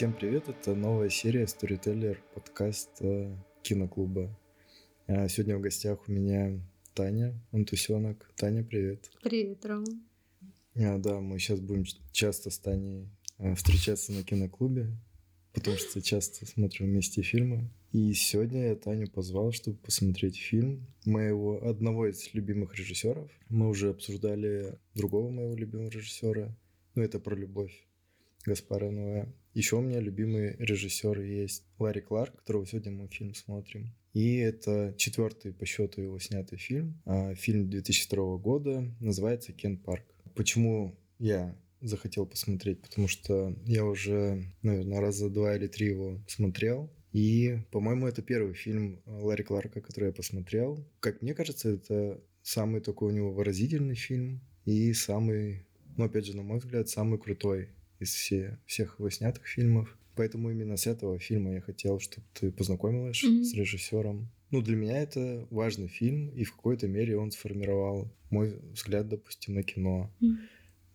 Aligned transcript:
Всем 0.00 0.14
привет, 0.14 0.48
это 0.48 0.74
новая 0.74 1.10
серия 1.10 1.44
Storyteller 1.44 2.16
подкаста 2.34 3.36
киноклуба. 3.60 4.34
А 5.06 5.28
сегодня 5.28 5.58
в 5.58 5.60
гостях 5.60 6.08
у 6.08 6.10
меня 6.10 6.58
Таня 6.94 7.38
Антусенок. 7.52 8.32
Таня, 8.34 8.64
привет. 8.64 9.10
Привет, 9.22 9.62
Рома. 9.66 9.84
А, 10.74 10.96
да, 10.96 11.20
мы 11.20 11.38
сейчас 11.38 11.60
будем 11.60 11.84
часто 12.12 12.48
с 12.48 12.58
Таней 12.58 13.10
а, 13.36 13.54
встречаться 13.54 14.12
на 14.12 14.22
киноклубе, 14.24 14.86
потому 15.52 15.76
что 15.76 16.00
часто 16.00 16.46
смотрим 16.46 16.86
вместе 16.86 17.20
фильмы. 17.20 17.68
И 17.92 18.14
сегодня 18.14 18.68
я 18.68 18.76
Таню 18.76 19.10
позвал, 19.10 19.52
чтобы 19.52 19.76
посмотреть 19.76 20.38
фильм 20.38 20.86
моего 21.04 21.62
одного 21.62 22.06
из 22.06 22.32
любимых 22.32 22.74
режиссеров. 22.74 23.30
Мы 23.50 23.68
уже 23.68 23.90
обсуждали 23.90 24.78
другого 24.94 25.28
моего 25.28 25.54
любимого 25.54 25.90
режиссера. 25.90 26.56
Ну, 26.94 27.02
это 27.02 27.20
про 27.20 27.36
любовь 27.36 27.86
Гаспара 28.46 28.90
Ноэ. 28.90 29.26
Еще 29.52 29.76
у 29.76 29.80
меня 29.80 29.98
любимый 29.98 30.54
режиссер 30.58 31.20
есть 31.22 31.64
Ларри 31.78 32.00
Кларк, 32.00 32.36
которого 32.36 32.66
сегодня 32.66 32.92
мы 32.92 33.08
фильм 33.08 33.34
смотрим. 33.34 33.92
И 34.12 34.36
это 34.36 34.94
четвертый 34.96 35.52
по 35.52 35.66
счету 35.66 36.00
его 36.02 36.20
снятый 36.20 36.56
фильм. 36.56 37.00
А, 37.04 37.34
фильм 37.34 37.68
2002 37.68 38.36
года 38.38 38.84
называется 39.00 39.52
«Кен 39.52 39.76
Парк». 39.76 40.04
Почему 40.36 40.96
я 41.18 41.56
захотел 41.80 42.26
посмотреть? 42.26 42.80
Потому 42.80 43.08
что 43.08 43.56
я 43.66 43.84
уже, 43.84 44.44
наверное, 44.62 45.00
раза 45.00 45.28
два 45.28 45.56
или 45.56 45.66
три 45.66 45.88
его 45.88 46.20
смотрел. 46.28 46.88
И, 47.12 47.58
по-моему, 47.72 48.06
это 48.06 48.22
первый 48.22 48.54
фильм 48.54 49.00
Ларри 49.04 49.42
Кларка, 49.42 49.80
который 49.80 50.06
я 50.06 50.12
посмотрел. 50.12 50.84
Как 51.00 51.22
мне 51.22 51.34
кажется, 51.34 51.70
это 51.70 52.20
самый 52.42 52.80
такой 52.80 53.12
у 53.12 53.16
него 53.16 53.32
выразительный 53.32 53.96
фильм 53.96 54.40
и 54.64 54.92
самый, 54.92 55.66
ну, 55.96 56.04
опять 56.04 56.26
же, 56.26 56.36
на 56.36 56.42
мой 56.42 56.60
взгляд, 56.60 56.88
самый 56.88 57.18
крутой 57.18 57.70
из 58.00 58.12
все, 58.12 58.58
всех 58.66 58.98
его 58.98 59.10
снятых 59.10 59.46
фильмов. 59.46 59.96
Поэтому 60.16 60.50
именно 60.50 60.76
с 60.76 60.86
этого 60.86 61.18
фильма 61.18 61.54
я 61.54 61.60
хотел, 61.60 62.00
чтобы 62.00 62.26
ты 62.34 62.50
познакомилась 62.50 63.22
mm-hmm. 63.22 63.44
с 63.44 63.54
режиссером. 63.54 64.28
Ну, 64.50 64.60
для 64.60 64.74
меня 64.74 65.00
это 65.00 65.46
важный 65.50 65.86
фильм, 65.86 66.30
и 66.30 66.42
в 66.42 66.56
какой-то 66.56 66.88
мере 66.88 67.16
он 67.16 67.30
сформировал 67.30 68.12
мой 68.30 68.58
взгляд, 68.72 69.08
допустим, 69.08 69.54
на 69.54 69.62
кино. 69.62 70.12
Mm-hmm. 70.20 70.36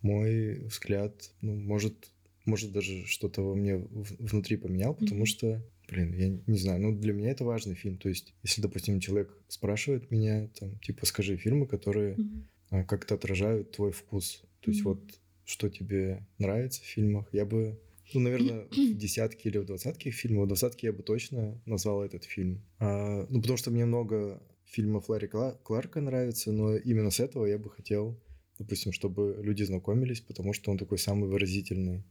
Мой 0.01 0.59
взгляд, 0.65 1.31
ну, 1.41 1.55
может, 1.55 2.11
может 2.43 2.71
даже 2.73 3.05
что-то 3.05 3.41
во 3.41 3.55
мне 3.55 3.77
внутри 3.77 4.57
поменял, 4.57 4.93
потому 4.93 5.23
mm-hmm. 5.23 5.25
что, 5.25 5.65
блин, 5.87 6.13
я 6.13 6.29
не 6.45 6.57
знаю, 6.57 6.81
ну, 6.81 6.95
для 6.95 7.13
меня 7.13 7.31
это 7.31 7.45
важный 7.45 7.75
фильм. 7.75 7.97
То 7.97 8.09
есть, 8.09 8.33
если, 8.43 8.61
допустим, 8.61 8.99
человек 8.99 9.33
спрашивает 9.47 10.11
меня, 10.11 10.49
там, 10.59 10.77
типа, 10.79 11.05
скажи 11.05 11.37
фильмы, 11.37 11.65
которые 11.65 12.15
mm-hmm. 12.15 12.85
как-то 12.85 13.15
отражают 13.15 13.71
твой 13.71 13.91
вкус. 13.91 14.43
То 14.59 14.71
есть, 14.71 14.81
mm-hmm. 14.81 14.89
вот 14.89 15.19
что 15.45 15.69
тебе 15.69 16.25
нравится 16.37 16.81
в 16.81 16.85
фильмах. 16.85 17.27
Я 17.31 17.45
бы, 17.45 17.79
ну, 18.13 18.19
наверное, 18.19 18.67
в 18.71 18.97
десятке 18.97 19.49
или 19.49 19.57
в 19.59 19.65
двадцатке 19.65 20.11
фильмов, 20.11 20.45
в 20.45 20.47
двадцатке 20.47 20.87
я 20.87 20.93
бы 20.93 21.03
точно 21.03 21.61
назвал 21.65 22.03
этот 22.03 22.23
фильм. 22.23 22.61
А, 22.79 23.25
ну, 23.29 23.41
потому 23.41 23.57
что 23.57 23.71
мне 23.71 23.85
много 23.85 24.41
фильмов 24.65 25.09
Ларри 25.09 25.27
Кларка 25.27 26.01
нравится, 26.01 26.51
но 26.51 26.75
именно 26.75 27.11
с 27.11 27.19
этого 27.19 27.45
я 27.45 27.57
бы 27.57 27.69
хотел, 27.69 28.19
допустим, 28.59 28.91
чтобы 28.91 29.39
люди 29.41 29.63
знакомились, 29.63 30.21
потому 30.21 30.53
что 30.53 30.71
он 30.71 30.77
такой 30.77 30.97
самый 30.97 31.29
выразительный. 31.29 32.03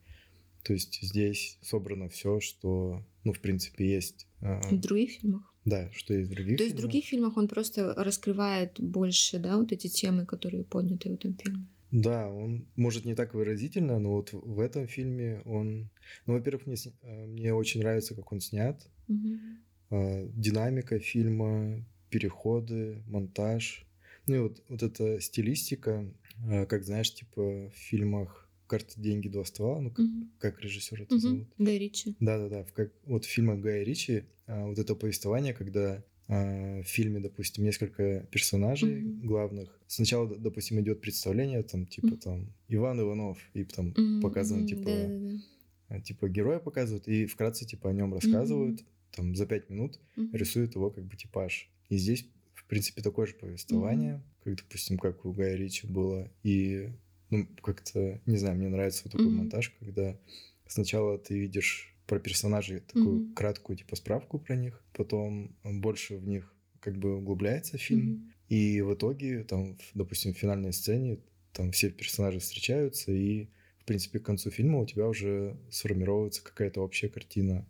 То 0.62 0.72
есть 0.72 0.98
здесь 1.02 1.58
собрано 1.60 2.08
все, 2.08 2.40
что, 2.40 3.04
ну, 3.24 3.32
в 3.34 3.40
принципе, 3.40 3.86
есть. 3.86 4.26
А, 4.40 4.62
в 4.70 4.80
других 4.80 5.10
фильмах? 5.10 5.54
Да, 5.64 5.90
что 5.92 6.14
есть 6.14 6.30
в 6.30 6.34
других 6.34 6.58
То 6.58 6.64
есть 6.64 6.76
в 6.76 6.78
других 6.78 7.04
фильмах 7.04 7.36
он 7.36 7.48
просто 7.48 7.94
раскрывает 7.94 8.78
больше, 8.80 9.38
да, 9.38 9.58
вот 9.58 9.72
эти 9.72 9.88
темы, 9.88 10.24
которые 10.24 10.64
подняты 10.64 11.10
в 11.10 11.14
этом 11.14 11.34
фильме? 11.34 11.66
Да, 11.94 12.28
он 12.28 12.66
может 12.74 13.04
не 13.04 13.14
так 13.14 13.34
выразительно, 13.34 14.00
но 14.00 14.14
вот 14.14 14.32
в 14.32 14.58
этом 14.58 14.88
фильме 14.88 15.40
он... 15.44 15.90
Ну, 16.26 16.32
во-первых, 16.34 16.66
мне, 16.66 16.76
э, 17.02 17.26
мне 17.26 17.54
очень 17.54 17.80
нравится, 17.82 18.16
как 18.16 18.32
он 18.32 18.40
снят. 18.40 18.84
Угу. 19.08 20.32
Динамика 20.34 20.98
фильма, 20.98 21.86
переходы, 22.10 23.00
монтаж. 23.06 23.86
Ну 24.26 24.34
и 24.34 24.38
вот, 24.40 24.64
вот 24.68 24.82
эта 24.82 25.20
стилистика, 25.20 26.12
а, 26.48 26.66
как 26.66 26.82
знаешь, 26.82 27.14
типа 27.14 27.70
в 27.70 27.76
фильмах 27.76 28.50
«Карты, 28.66 29.00
деньги, 29.00 29.28
два 29.28 29.44
ствола», 29.44 29.80
ну, 29.80 29.90
как, 29.90 30.04
угу. 30.04 30.28
как 30.40 30.60
режиссер 30.60 31.02
это 31.02 31.14
угу. 31.14 31.20
зовут? 31.20 31.48
Гай 31.58 31.78
Ричи. 31.78 32.16
Да-да-да, 32.18 32.64
в 32.64 32.72
как, 32.72 32.92
вот 33.04 33.24
в 33.24 33.28
фильмах 33.28 33.60
Гая 33.60 33.84
Ричи 33.84 34.24
вот 34.48 34.80
это 34.80 34.96
повествование, 34.96 35.54
когда 35.54 36.02
в 36.28 36.84
фильме, 36.84 37.20
допустим, 37.20 37.64
несколько 37.64 38.26
персонажей 38.30 39.02
mm-hmm. 39.02 39.24
главных. 39.24 39.78
Сначала, 39.86 40.26
допустим, 40.26 40.80
идет 40.80 41.00
представление, 41.00 41.62
там, 41.62 41.86
типа, 41.86 42.06
mm-hmm. 42.06 42.20
там, 42.20 42.52
Иван 42.68 43.00
Иванов, 43.00 43.38
и 43.52 43.64
там 43.64 43.90
mm-hmm. 43.90 44.20
показано, 44.22 44.66
типа, 44.66 44.84
Да-да-да. 44.84 46.00
типа, 46.00 46.28
героя 46.28 46.60
показывают, 46.60 47.08
и 47.08 47.26
вкратце, 47.26 47.66
типа, 47.66 47.90
о 47.90 47.92
нем 47.92 48.14
рассказывают, 48.14 48.80
mm-hmm. 48.80 49.16
там, 49.16 49.36
за 49.36 49.46
пять 49.46 49.68
минут 49.68 50.00
mm-hmm. 50.16 50.30
рисуют 50.32 50.74
его, 50.74 50.90
как 50.90 51.04
бы, 51.04 51.14
типаж. 51.16 51.70
И 51.90 51.98
здесь, 51.98 52.26
в 52.54 52.64
принципе, 52.66 53.02
такое 53.02 53.26
же 53.26 53.34
повествование, 53.34 54.14
mm-hmm. 54.14 54.44
как, 54.44 54.56
допустим, 54.56 54.98
как 54.98 55.26
у 55.26 55.32
Гая 55.32 55.56
Ричи 55.56 55.86
было, 55.86 56.30
и, 56.42 56.88
ну, 57.28 57.46
как-то, 57.62 58.20
не 58.24 58.38
знаю, 58.38 58.56
мне 58.56 58.68
нравится 58.68 59.02
вот 59.04 59.12
такой 59.12 59.26
mm-hmm. 59.26 59.30
монтаж, 59.30 59.74
когда 59.78 60.18
сначала 60.66 61.18
ты 61.18 61.38
видишь 61.38 61.93
про 62.06 62.18
персонажей 62.18 62.80
такую 62.80 63.20
mm-hmm. 63.20 63.34
краткую 63.34 63.76
типа 63.76 63.96
справку 63.96 64.38
про 64.38 64.56
них, 64.56 64.82
потом 64.92 65.56
больше 65.62 66.16
в 66.16 66.26
них 66.26 66.54
как 66.80 66.98
бы 66.98 67.16
углубляется 67.16 67.78
фильм, 67.78 68.08
mm-hmm. 68.50 68.54
и 68.54 68.80
в 68.82 68.94
итоге 68.94 69.44
там, 69.44 69.78
допустим, 69.94 70.34
в 70.34 70.38
финальной 70.38 70.72
сцене 70.72 71.18
там 71.52 71.72
все 71.72 71.90
персонажи 71.90 72.40
встречаются, 72.40 73.12
и 73.12 73.48
в 73.78 73.84
принципе 73.86 74.18
к 74.18 74.24
концу 74.24 74.50
фильма 74.50 74.80
у 74.80 74.86
тебя 74.86 75.06
уже 75.06 75.56
сформировывается 75.70 76.42
какая-то 76.42 76.80
общая 76.80 77.08
картина. 77.08 77.66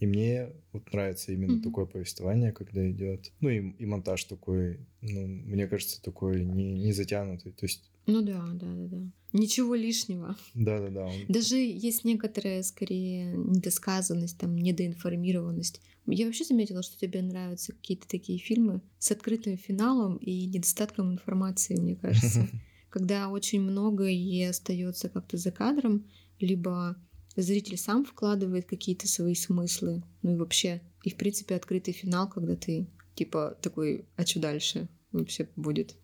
И 0.00 0.06
мне 0.06 0.52
вот 0.72 0.92
нравится 0.92 1.32
именно 1.32 1.56
mm-hmm. 1.56 1.62
такое 1.62 1.86
повествование, 1.86 2.52
когда 2.52 2.88
идет. 2.88 3.32
Ну 3.40 3.48
и, 3.48 3.70
и 3.70 3.84
монтаж 3.84 4.24
такой, 4.24 4.78
ну, 5.00 5.26
мне 5.26 5.66
кажется, 5.66 6.00
такой 6.00 6.44
не, 6.44 6.74
не 6.74 6.92
затянутый. 6.92 7.50
То 7.50 7.66
есть 7.66 7.90
ну 8.08 8.22
да, 8.22 8.42
да, 8.54 8.66
да, 8.66 8.86
да. 8.86 9.10
Ничего 9.34 9.74
лишнего. 9.74 10.34
Да, 10.54 10.80
да, 10.80 10.88
да. 10.88 11.04
Он... 11.04 11.12
Даже 11.28 11.56
есть 11.56 12.04
некоторая, 12.04 12.62
скорее, 12.62 13.34
недосказанность, 13.36 14.38
там, 14.38 14.56
недоинформированность. 14.56 15.82
Я 16.06 16.24
вообще 16.24 16.44
заметила, 16.44 16.82
что 16.82 16.98
тебе 16.98 17.20
нравятся 17.20 17.72
какие-то 17.74 18.08
такие 18.08 18.38
фильмы 18.38 18.80
с 18.98 19.10
открытым 19.10 19.58
финалом 19.58 20.16
и 20.16 20.46
недостатком 20.46 21.12
информации, 21.12 21.78
мне 21.78 21.96
кажется. 21.96 22.48
Когда 22.88 23.28
очень 23.28 23.60
много 23.60 24.08
и 24.08 24.42
остается 24.42 25.10
как-то 25.10 25.36
за 25.36 25.52
кадром, 25.52 26.06
либо 26.40 26.96
зритель 27.36 27.76
сам 27.76 28.06
вкладывает 28.06 28.64
какие-то 28.64 29.06
свои 29.06 29.34
смыслы, 29.34 30.02
ну 30.22 30.32
и 30.32 30.36
вообще, 30.36 30.80
и 31.04 31.10
в 31.10 31.16
принципе 31.16 31.56
открытый 31.56 31.92
финал, 31.92 32.26
когда 32.30 32.56
ты 32.56 32.88
типа 33.14 33.58
такой, 33.60 34.06
а 34.16 34.24
что 34.24 34.40
дальше 34.40 34.88
вообще 35.12 35.50
будет? 35.56 35.96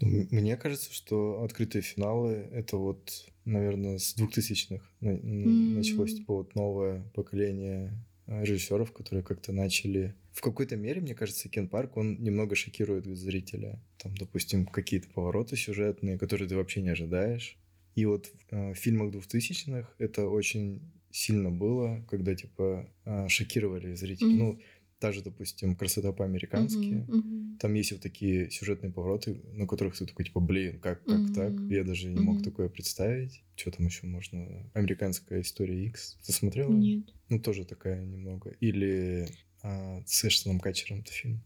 Мне 0.00 0.56
кажется, 0.56 0.92
что 0.92 1.42
открытые 1.42 1.82
финалы— 1.82 2.48
это 2.52 2.76
вот, 2.76 3.26
наверное, 3.44 3.98
с 3.98 4.16
2000-х 4.16 4.84
началось 5.00 6.14
типа 6.14 6.34
вот 6.34 6.54
новое 6.54 7.02
поколение 7.14 7.92
э, 8.26 8.44
режиссеров, 8.44 8.92
которые 8.92 9.24
как-то 9.24 9.52
начали... 9.52 10.14
В 10.32 10.40
какой-то 10.40 10.76
мере, 10.76 11.00
мне 11.00 11.14
кажется, 11.14 11.48
Кен 11.48 11.68
Парк, 11.68 11.96
он 11.96 12.22
немного 12.22 12.54
шокирует 12.54 13.06
зрителя. 13.06 13.82
Там, 13.96 14.16
допустим, 14.16 14.66
какие-то 14.66 15.08
повороты 15.08 15.56
сюжетные, 15.56 16.18
которые 16.18 16.48
ты 16.48 16.56
вообще 16.56 16.80
не 16.80 16.90
ожидаешь. 16.90 17.56
И 17.94 18.04
вот 18.04 18.30
э, 18.50 18.72
в 18.72 18.76
фильмах 18.76 19.12
2000-х 19.12 19.94
это 19.98 20.28
очень 20.28 20.80
сильно 21.10 21.50
было, 21.50 22.04
когда, 22.08 22.34
типа, 22.34 22.88
э, 23.04 23.28
шокировали 23.28 23.94
зрителей. 23.94 24.34
Mm-hmm. 24.34 24.38
Ну, 24.38 24.60
та 24.98 25.12
же, 25.12 25.22
допустим, 25.22 25.76
красота 25.76 26.12
по-американски. 26.12 26.78
Uh-huh, 26.78 27.06
uh-huh. 27.06 27.58
Там 27.58 27.74
есть 27.74 27.92
вот 27.92 28.00
такие 28.00 28.50
сюжетные 28.50 28.92
повороты, 28.92 29.40
на 29.52 29.66
которых 29.66 29.96
ты 29.96 30.06
такой, 30.06 30.24
типа, 30.24 30.40
блин, 30.40 30.80
как, 30.80 31.04
как 31.04 31.18
uh-huh. 31.18 31.34
так? 31.34 31.52
Я 31.70 31.84
даже 31.84 32.08
не 32.08 32.16
uh-huh. 32.16 32.22
мог 32.22 32.42
такое 32.42 32.68
представить. 32.68 33.42
Что 33.56 33.70
там 33.70 33.86
еще 33.86 34.06
можно? 34.06 34.70
Американская 34.74 35.40
история 35.40 35.86
X. 35.86 36.18
Ты 36.26 36.32
смотрела? 36.32 36.72
Нет. 36.72 37.12
Ну, 37.28 37.38
тоже 37.38 37.64
такая 37.64 38.04
немного. 38.04 38.50
Или 38.60 39.28
а, 39.62 40.02
с 40.06 40.24
Эштоном 40.24 40.60
Качером 40.60 41.00
это 41.00 41.12
фильм. 41.12 41.42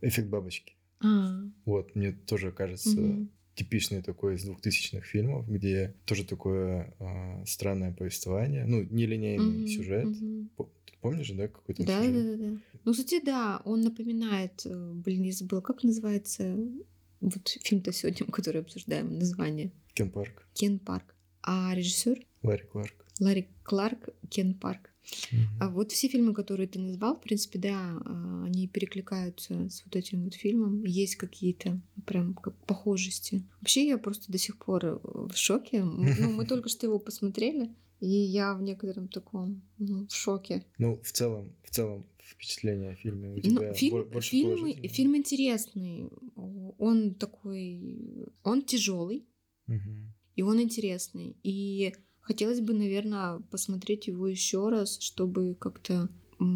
Эффект 0.00 0.28
бабочки. 0.28 0.74
А. 1.00 1.42
Вот, 1.64 1.94
мне 1.94 2.12
тоже 2.12 2.52
кажется, 2.52 2.98
uh-huh 2.98 3.28
типичный 3.54 4.02
такой 4.02 4.36
из 4.36 4.44
двухтысячных 4.44 5.04
фильмов, 5.04 5.48
где 5.48 5.94
тоже 6.04 6.24
такое 6.24 6.94
э, 6.98 7.44
странное 7.46 7.92
повествование, 7.92 8.64
ну, 8.64 8.82
нелинейный 8.82 9.64
mm-hmm, 9.64 9.66
сюжет. 9.66 10.06
Mm-hmm. 10.06 10.48
Помнишь, 11.00 11.30
да, 11.30 11.48
какой-то 11.48 11.84
да, 11.84 12.00
сюжет? 12.00 12.14
Да, 12.14 12.36
да, 12.36 12.50
да. 12.50 12.60
Ну, 12.84 12.92
кстати, 12.92 13.20
да, 13.24 13.60
он 13.64 13.82
напоминает, 13.82 14.62
э, 14.64 14.92
блин, 14.94 15.22
я 15.22 15.32
забыла, 15.32 15.60
как 15.60 15.82
называется 15.82 16.56
вот 17.20 17.48
фильм-то 17.48 17.92
сегодня, 17.92 18.26
который 18.32 18.60
обсуждаем, 18.60 19.18
название. 19.18 19.72
Кен 19.94 20.10
Парк. 20.10 20.46
Кен 20.54 20.78
Парк. 20.78 21.14
А 21.42 21.74
режиссер? 21.74 22.24
Ларри 22.42 22.64
Кларк. 22.64 22.94
Ларри 23.20 23.48
Кларк, 23.62 24.08
Кен 24.30 24.54
Парк. 24.54 24.91
А 25.60 25.68
вот 25.68 25.92
все 25.92 26.08
фильмы, 26.08 26.34
которые 26.34 26.68
ты 26.68 26.78
назвал, 26.78 27.16
в 27.16 27.20
принципе, 27.20 27.58
да, 27.58 27.98
а, 28.04 28.44
они 28.44 28.68
перекликаются 28.68 29.68
с 29.68 29.82
вот 29.84 29.96
этим 29.96 30.24
вот 30.24 30.34
фильмом. 30.34 30.84
Есть 30.84 31.16
какие-то 31.16 31.80
прям 32.06 32.34
как 32.34 32.54
похожести. 32.66 33.42
Вообще 33.60 33.86
я 33.86 33.98
просто 33.98 34.30
до 34.30 34.38
сих 34.38 34.58
пор 34.58 34.84
э, 34.84 34.98
в 35.02 35.34
шоке. 35.34 35.82
Ну, 35.84 36.32
мы 36.32 36.46
только 36.46 36.68
что 36.68 36.86
его 36.86 36.98
посмотрели, 36.98 37.74
И 38.00 38.08
я 38.08 38.54
в 38.54 38.62
некотором 38.62 39.08
таком 39.08 39.62
ну, 39.78 40.06
в 40.06 40.14
шоке. 40.14 40.64
Ну, 40.78 41.00
в 41.02 41.12
целом, 41.12 41.52
в 41.64 41.70
целом 41.70 42.06
впечатление 42.18 42.90
о 42.90 42.94
фильме 42.94 43.30
у 43.34 43.40
тебя 43.40 43.68
ну, 43.68 43.74
фильм, 43.74 44.08
больше 44.08 44.30
фильм, 44.30 44.88
фильм 44.88 45.16
интересный. 45.16 46.10
Он 46.34 47.14
такой, 47.14 48.28
он 48.42 48.62
тяжелый, 48.62 49.26
угу. 49.68 50.12
и 50.34 50.42
он 50.42 50.60
интересный. 50.60 51.36
И 51.42 51.94
хотелось 52.22 52.60
бы, 52.60 52.72
наверное, 52.72 53.40
посмотреть 53.50 54.06
его 54.06 54.26
еще 54.26 54.68
раз, 54.68 54.98
чтобы 55.00 55.54
как-то, 55.54 56.08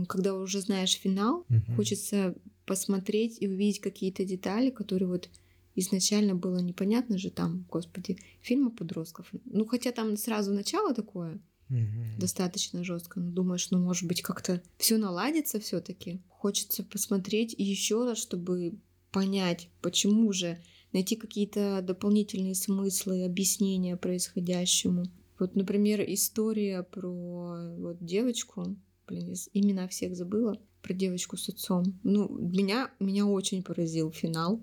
когда 0.08 0.34
уже 0.34 0.60
знаешь 0.60 0.98
финал, 0.98 1.44
угу. 1.48 1.76
хочется 1.76 2.34
посмотреть 2.64 3.36
и 3.40 3.48
увидеть 3.48 3.80
какие-то 3.80 4.24
детали, 4.24 4.70
которые 4.70 5.08
вот 5.08 5.28
изначально 5.74 6.34
было 6.34 6.58
непонятно 6.58 7.18
же 7.18 7.30
там, 7.30 7.66
господи, 7.70 8.18
фильм 8.40 8.68
о 8.68 8.70
подростков. 8.70 9.30
Ну, 9.44 9.66
хотя 9.66 9.92
там 9.92 10.16
сразу 10.16 10.52
начало 10.52 10.94
такое 10.94 11.38
угу. 11.68 12.18
достаточно 12.18 12.82
жестко, 12.82 13.20
но 13.20 13.30
думаешь, 13.30 13.70
ну, 13.70 13.78
может 13.78 14.08
быть, 14.08 14.22
как-то 14.22 14.62
все 14.78 14.96
наладится 14.96 15.60
все-таки. 15.60 16.22
Хочется 16.28 16.82
посмотреть 16.82 17.54
еще 17.56 18.04
раз, 18.04 18.18
чтобы 18.18 18.78
понять, 19.12 19.68
почему 19.80 20.32
же 20.32 20.62
найти 20.92 21.16
какие-то 21.16 21.82
дополнительные 21.82 22.54
смыслы, 22.54 23.24
объяснения 23.24 23.96
происходящему. 23.96 25.04
Вот, 25.38 25.54
например, 25.54 26.02
история 26.06 26.82
про 26.82 27.74
вот 27.76 27.98
девочку, 28.00 28.76
блин, 29.06 29.34
имена 29.52 29.88
всех 29.88 30.16
забыла, 30.16 30.60
про 30.82 30.94
девочку 30.94 31.36
с 31.36 31.48
отцом. 31.48 31.98
Ну, 32.02 32.28
меня, 32.28 32.90
меня 33.00 33.26
очень 33.26 33.62
поразил 33.62 34.10
финал. 34.10 34.62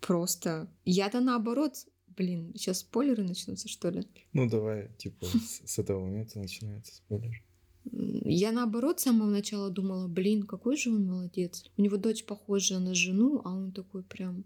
Просто. 0.00 0.68
Я-то 0.84 1.20
наоборот, 1.20 1.74
блин, 2.08 2.52
сейчас 2.56 2.80
спойлеры 2.80 3.24
начнутся, 3.24 3.68
что 3.68 3.90
ли? 3.90 4.02
Ну, 4.32 4.48
давай, 4.48 4.90
типа, 4.98 5.26
с, 5.26 5.62
с 5.64 5.78
этого 5.78 6.00
момента 6.00 6.38
начинается 6.38 6.94
спойлер. 6.94 7.42
Я 7.84 8.52
наоборот 8.52 9.00
с 9.00 9.04
самого 9.04 9.28
начала 9.28 9.70
думала, 9.70 10.06
блин, 10.06 10.44
какой 10.44 10.76
же 10.76 10.90
он 10.90 11.06
молодец. 11.06 11.64
У 11.76 11.82
него 11.82 11.96
дочь 11.96 12.24
похожа 12.24 12.78
на 12.78 12.94
жену, 12.94 13.40
а 13.44 13.54
он 13.54 13.72
такой 13.72 14.02
прям 14.04 14.44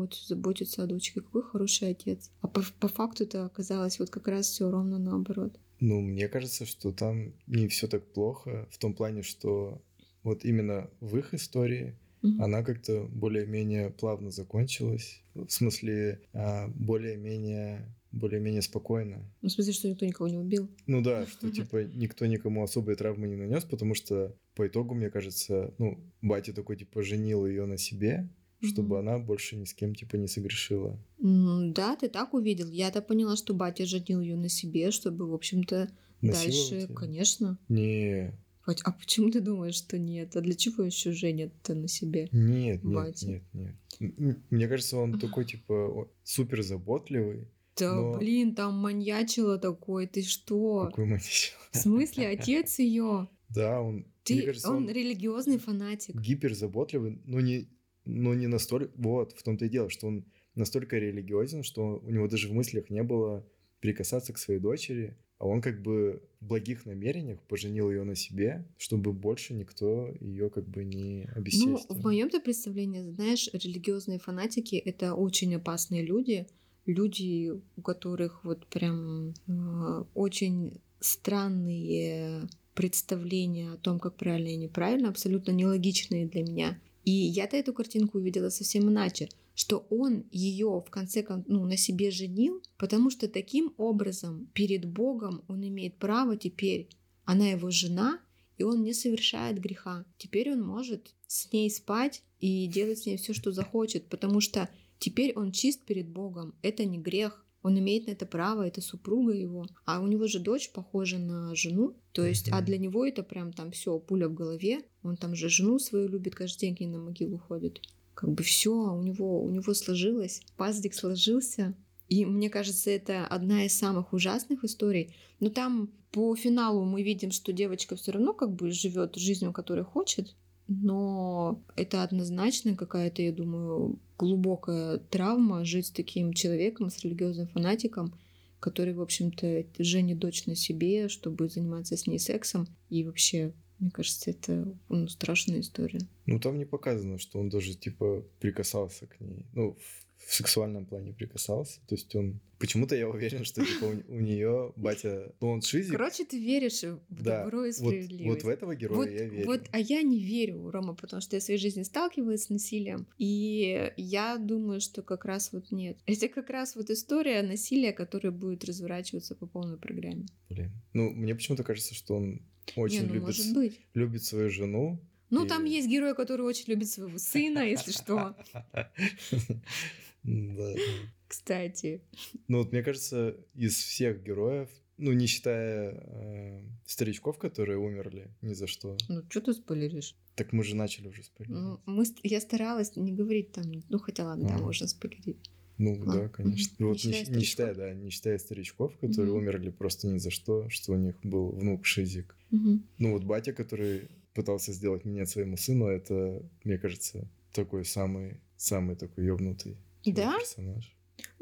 вот 0.00 0.14
заботится 0.14 0.82
о 0.82 0.86
дочке, 0.86 1.20
какой 1.20 1.42
хороший 1.42 1.90
отец. 1.90 2.30
А 2.40 2.48
по, 2.48 2.62
по 2.80 2.88
факту 2.88 3.24
это 3.24 3.44
оказалось 3.44 3.98
вот 3.98 4.10
как 4.10 4.28
раз 4.28 4.46
все 4.46 4.70
ровно 4.70 4.98
наоборот. 4.98 5.58
Ну, 5.80 6.00
мне 6.00 6.28
кажется, 6.28 6.64
что 6.64 6.92
там 6.92 7.34
не 7.46 7.68
все 7.68 7.86
так 7.86 8.04
плохо 8.12 8.66
в 8.70 8.78
том 8.78 8.94
плане, 8.94 9.22
что 9.22 9.82
вот 10.22 10.44
именно 10.44 10.90
в 11.00 11.16
их 11.18 11.34
истории 11.34 11.98
mm-hmm. 12.22 12.42
она 12.42 12.62
как-то 12.62 13.06
более-менее 13.10 13.90
плавно 13.90 14.30
закончилась. 14.30 15.22
В 15.34 15.48
смысле, 15.48 16.20
а, 16.32 16.68
более-менее 16.68 17.86
более-менее 18.12 18.62
спокойно. 18.62 19.30
Ну, 19.42 19.48
в 19.48 19.52
смысле, 19.52 19.72
что 19.72 19.88
никто 19.88 20.06
никого 20.06 20.28
не 20.28 20.38
убил? 20.38 20.70
Ну 20.86 21.02
да, 21.02 21.26
что 21.30 21.50
типа 21.50 21.84
никто 21.84 22.26
никому 22.26 22.62
особые 22.62 22.96
травмы 22.96 23.28
не 23.28 23.36
нанес, 23.36 23.62
потому 23.64 23.94
что 23.94 24.34
по 24.54 24.66
итогу, 24.66 24.94
мне 24.94 25.10
кажется, 25.10 25.74
ну, 25.78 26.00
батя 26.22 26.52
такой 26.52 26.76
типа 26.76 27.02
женил 27.02 27.46
ее 27.46 27.66
на 27.66 27.76
себе, 27.76 28.28
чтобы 28.62 28.96
mm-hmm. 28.96 29.00
она 29.00 29.18
больше 29.18 29.56
ни 29.56 29.64
с 29.64 29.74
кем 29.74 29.94
типа 29.94 30.16
не 30.16 30.28
согрешила. 30.28 30.98
Да, 31.18 31.96
ты 31.96 32.08
так 32.08 32.34
увидел. 32.34 32.70
Я-то 32.70 33.02
поняла, 33.02 33.36
что 33.36 33.54
батя 33.54 33.86
женил 33.86 34.20
ее 34.20 34.36
на 34.36 34.48
себе, 34.48 34.90
чтобы, 34.90 35.26
в 35.28 35.34
общем-то, 35.34 35.90
дальше, 36.22 36.88
конечно. 36.94 37.58
Не, 37.68 38.32
а 38.66 38.92
почему 38.92 39.30
ты 39.30 39.40
думаешь, 39.40 39.76
что 39.76 39.96
нет? 39.98 40.34
А 40.36 40.40
для 40.40 40.54
чего 40.54 40.82
еще 40.82 41.12
женят-то 41.12 41.74
на 41.74 41.86
себе? 41.86 42.28
Нет, 42.32 42.82
нет, 42.82 43.22
нет, 43.22 43.42
нет. 43.52 44.38
Мне 44.50 44.68
кажется, 44.68 44.96
он 44.96 45.18
такой, 45.18 45.44
типа, 45.44 46.08
супер 46.24 46.62
заботливый. 46.62 47.48
Да, 47.76 47.94
но... 47.94 48.18
блин, 48.18 48.54
там 48.54 48.74
маньячило 48.78 49.58
такой, 49.58 50.06
ты 50.06 50.22
что? 50.22 50.86
Какой 50.86 51.04
маньячило? 51.04 51.60
В 51.72 51.76
смысле, 51.76 52.28
отец 52.28 52.78
ее? 52.78 53.28
Да, 53.50 53.80
он... 53.80 54.06
Ты, 54.24 54.42
кажется, 54.42 54.70
он, 54.70 54.76
он 54.78 54.90
религиозный 54.90 55.58
фанатик. 55.58 56.16
Гиперзаботливый, 56.16 57.20
но 57.26 57.38
не, 57.40 57.68
но 58.06 58.34
не 58.34 58.46
настолько... 58.46 58.90
Вот, 58.96 59.32
в 59.32 59.42
том-то 59.42 59.66
и 59.66 59.68
дело, 59.68 59.90
что 59.90 60.06
он 60.06 60.24
настолько 60.54 60.96
религиозен, 60.96 61.62
что 61.62 62.00
у 62.02 62.10
него 62.10 62.28
даже 62.28 62.48
в 62.48 62.52
мыслях 62.52 62.88
не 62.90 63.02
было 63.02 63.46
прикасаться 63.80 64.32
к 64.32 64.38
своей 64.38 64.58
дочери, 64.58 65.16
а 65.38 65.46
он 65.46 65.60
как 65.60 65.82
бы 65.82 66.22
в 66.40 66.46
благих 66.46 66.86
намерениях 66.86 67.42
поженил 67.42 67.90
ее 67.90 68.04
на 68.04 68.14
себе, 68.14 68.66
чтобы 68.78 69.12
больше 69.12 69.52
никто 69.52 70.08
ее 70.20 70.48
как 70.48 70.66
бы 70.66 70.84
не 70.84 71.28
обесчестил. 71.34 71.78
Ну, 71.88 71.94
в 71.94 72.02
моем-то 72.02 72.40
представлении, 72.40 73.02
знаешь, 73.02 73.50
религиозные 73.52 74.18
фанатики— 74.18 74.76
это 74.84 75.14
очень 75.14 75.54
опасные 75.54 76.02
люди, 76.02 76.46
люди, 76.86 77.52
у 77.76 77.82
которых 77.82 78.44
вот 78.44 78.66
прям 78.68 79.34
э, 79.46 80.04
очень 80.14 80.80
странные 81.00 82.48
представления 82.74 83.72
о 83.72 83.76
том, 83.76 83.98
как 83.98 84.16
правильно 84.16 84.48
и 84.48 84.56
неправильно, 84.56 85.08
абсолютно 85.10 85.50
нелогичные 85.50 86.26
для 86.26 86.42
меня. 86.42 86.80
И 87.06 87.10
я-то 87.10 87.56
эту 87.56 87.72
картинку 87.72 88.18
увидела 88.18 88.50
совсем 88.50 88.90
иначе— 88.90 89.30
что 89.56 89.86
он 89.88 90.26
ее 90.30 90.82
в 90.86 90.90
конце 90.90 91.22
концов 91.22 91.48
ну, 91.48 91.64
на 91.64 91.78
себе 91.78 92.10
женил, 92.10 92.62
потому 92.76 93.10
что 93.10 93.26
таким 93.26 93.72
образом 93.78 94.48
перед 94.52 94.84
Богом 94.84 95.42
он 95.48 95.66
имеет 95.66 95.96
право 95.96 96.36
теперь, 96.36 96.90
она 97.24 97.48
его 97.48 97.70
жена, 97.70 98.20
и 98.58 98.62
он 98.62 98.82
не 98.82 98.92
совершает 98.92 99.58
греха. 99.58 100.04
Теперь 100.18 100.52
он 100.52 100.62
может 100.62 101.14
с 101.26 101.50
ней 101.52 101.70
спать 101.70 102.22
и 102.38 102.66
делать 102.66 102.98
с 102.98 103.06
ней 103.06 103.16
все, 103.16 103.32
что 103.32 103.50
захочет, 103.50 104.08
потому 104.08 104.40
что 104.40 104.68
теперь 104.98 105.32
он 105.34 105.52
чист 105.52 105.86
перед 105.86 106.08
Богом. 106.08 106.54
Это 106.60 106.84
не 106.84 106.98
грех. 106.98 107.45
Он 107.66 107.76
имеет 107.80 108.06
на 108.06 108.12
это 108.12 108.26
право, 108.26 108.64
это 108.64 108.80
супруга 108.80 109.32
его. 109.32 109.66
А 109.84 110.00
у 110.00 110.06
него 110.06 110.28
же 110.28 110.38
дочь 110.38 110.70
похожа 110.70 111.18
на 111.18 111.52
жену. 111.56 111.96
То 112.12 112.24
есть, 112.24 112.48
а 112.52 112.62
для 112.62 112.78
него 112.78 113.04
это 113.04 113.24
прям 113.24 113.52
там 113.52 113.72
все, 113.72 113.98
пуля 113.98 114.28
в 114.28 114.34
голове. 114.34 114.82
Он 115.02 115.16
там 115.16 115.34
же 115.34 115.48
жену 115.48 115.80
свою 115.80 116.06
любит, 116.06 116.36
каждый 116.36 116.60
день 116.60 116.76
к 116.76 116.80
ней 116.80 116.86
на 116.86 116.98
могилу 116.98 117.38
ходит 117.38 117.80
как 118.14 118.30
бы 118.30 118.42
все 118.42 118.70
у 118.70 119.02
него, 119.02 119.42
у 119.42 119.50
него 119.50 119.74
сложилось, 119.74 120.42
паздик 120.56 120.94
сложился. 120.94 121.74
И 122.08 122.24
мне 122.24 122.48
кажется, 122.48 122.90
это 122.90 123.26
одна 123.26 123.66
из 123.66 123.76
самых 123.76 124.12
ужасных 124.12 124.64
историй. 124.64 125.14
Но 125.38 125.50
там 125.50 125.90
по 126.12 126.34
финалу 126.34 126.84
мы 126.84 127.02
видим, 127.02 127.30
что 127.30 127.52
девочка 127.52 127.94
все 127.96 128.12
равно 128.12 128.32
как 128.32 128.54
бы 128.54 128.70
живет 128.70 129.16
жизнью, 129.16 129.52
которую 129.52 129.84
хочет. 129.84 130.34
Но 130.68 131.62
это 131.76 132.02
однозначно 132.02 132.74
какая-то, 132.74 133.22
я 133.22 133.32
думаю, 133.32 133.98
глубокая 134.18 134.98
травма 134.98 135.64
жить 135.64 135.86
с 135.86 135.90
таким 135.90 136.32
человеком, 136.32 136.90
с 136.90 136.98
религиозным 137.04 137.46
фанатиком, 137.48 138.14
который, 138.58 138.94
в 138.94 139.00
общем-то, 139.00 139.64
женит 139.78 140.18
дочь 140.18 140.46
на 140.46 140.56
себе, 140.56 141.08
чтобы 141.08 141.48
заниматься 141.48 141.96
с 141.96 142.06
ней 142.06 142.18
сексом. 142.18 142.66
И 142.90 143.04
вообще 143.04 143.52
мне 143.78 143.90
кажется, 143.90 144.30
это 144.30 144.74
ну, 144.88 145.06
страшная 145.06 145.60
история. 145.60 146.00
Ну, 146.24 146.40
там 146.40 146.58
не 146.58 146.64
показано, 146.64 147.18
что 147.18 147.38
он 147.38 147.50
даже, 147.50 147.74
типа, 147.74 148.24
прикасался 148.40 149.06
к 149.06 149.20
ней. 149.20 149.44
Ну, 149.52 149.72
в, 149.74 150.05
в 150.18 150.34
сексуальном 150.34 150.86
плане 150.86 151.12
прикасался. 151.12 151.80
То 151.86 151.94
есть 151.94 152.14
он... 152.16 152.40
Почему-то 152.58 152.96
я 152.96 153.08
уверен, 153.08 153.44
что, 153.44 153.64
типа, 153.64 153.84
у, 153.84 154.14
у 154.14 154.20
нее 154.20 154.72
батя... 154.76 155.32
Ну, 155.40 155.50
он 155.50 155.62
шизик. 155.62 155.92
Короче, 155.92 156.24
ты 156.24 156.38
веришь 156.38 156.82
в 156.82 157.00
да. 157.10 157.44
добро 157.44 157.66
и 157.66 157.72
справедливость. 157.72 158.24
Вот, 158.26 158.34
вот 158.34 158.42
в 158.44 158.48
этого 158.48 158.74
героя 158.74 158.98
вот, 158.98 159.10
я 159.10 159.26
верю. 159.26 159.46
Вот, 159.46 159.68
а 159.72 159.78
я 159.78 160.02
не 160.02 160.18
верю, 160.18 160.70
Рома, 160.70 160.94
потому 160.94 161.20
что 161.20 161.36
я 161.36 161.40
в 161.40 161.42
своей 161.42 161.60
жизни 161.60 161.82
сталкивалась 161.82 162.44
с 162.44 162.48
насилием. 162.48 163.06
И 163.18 163.92
я 163.96 164.38
думаю, 164.38 164.80
что 164.80 165.02
как 165.02 165.26
раз 165.26 165.52
вот 165.52 165.70
нет. 165.70 165.98
Это 166.06 166.28
как 166.28 166.50
раз 166.50 166.76
вот 166.76 166.90
история 166.90 167.42
насилия, 167.42 167.92
которая 167.92 168.32
будет 168.32 168.64
разворачиваться 168.64 169.34
по 169.34 169.46
полной 169.46 169.76
программе. 169.76 170.26
Блин. 170.48 170.72
Ну, 170.92 171.10
мне 171.10 171.34
почему-то 171.34 171.62
кажется, 171.62 171.94
что 171.94 172.16
он 172.16 172.40
очень 172.74 173.02
не, 173.02 173.06
ну, 173.06 173.14
любит, 173.14 173.26
может 173.26 173.54
быть. 173.54 173.80
любит 173.94 174.24
свою 174.24 174.50
жену. 174.50 174.98
Ну, 175.30 175.44
и... 175.44 175.48
там 175.48 175.64
есть 175.64 175.88
герой, 175.88 176.14
который 176.14 176.42
очень 176.42 176.64
любит 176.68 176.88
своего 176.88 177.18
сына, 177.18 177.60
если 177.60 177.92
что. 177.92 178.34
Да. 180.26 180.74
Кстати. 181.28 182.02
Ну, 182.48 182.58
вот 182.58 182.72
мне 182.72 182.82
кажется, 182.82 183.36
из 183.54 183.76
всех 183.76 184.22
героев, 184.22 184.68
ну, 184.98 185.12
не 185.12 185.26
считая 185.26 185.92
э, 185.94 186.62
старичков, 186.86 187.38
которые 187.38 187.78
умерли 187.78 188.30
ни 188.42 188.54
за 188.54 188.66
что. 188.66 188.96
Ну, 189.08 189.22
что 189.28 189.40
ты 189.40 189.52
спойлеришь? 189.52 190.16
Так 190.34 190.52
мы 190.52 190.64
же 190.64 190.74
начали 190.76 191.08
уже 191.08 191.22
спойлерить. 191.22 191.56
Ну, 191.56 191.80
мы, 191.86 192.04
я 192.22 192.40
старалась 192.40 192.96
не 192.96 193.12
говорить 193.12 193.52
там, 193.52 193.64
ну, 193.88 193.98
хотя 193.98 194.24
ладно, 194.24 194.48
а. 194.48 194.58
да, 194.58 194.64
можно 194.64 194.86
спойлерить. 194.86 195.50
Ну 195.78 196.00
а, 196.06 196.12
да, 196.12 196.28
конечно. 196.28 196.74
Угу. 196.78 196.88
Вот 196.88 197.04
не, 197.04 197.12
считая, 197.12 197.36
не 197.36 197.44
считая, 197.44 197.74
да, 197.74 197.94
не 197.94 198.10
считая 198.10 198.38
старичков, 198.38 198.96
которые 198.98 199.32
угу. 199.32 199.40
умерли 199.40 199.70
просто 199.70 200.08
ни 200.08 200.18
за 200.18 200.30
что, 200.30 200.68
что 200.70 200.92
у 200.92 200.96
них 200.96 201.16
был 201.22 201.50
внук 201.50 201.84
Шизик. 201.84 202.34
Угу. 202.50 202.80
Ну 202.98 203.12
вот 203.12 203.24
батя, 203.24 203.52
который 203.52 204.08
пытался 204.32 204.72
сделать 204.72 205.04
меня 205.04 205.26
своему 205.26 205.56
сыну, 205.56 205.86
это, 205.86 206.42
мне 206.64 206.78
кажется, 206.78 207.28
такой 207.52 207.84
самый, 207.84 208.40
самый 208.56 208.96
такой 208.96 209.24
ёбнутый 209.24 209.76
да? 210.12 210.38
персонаж. 210.38 210.96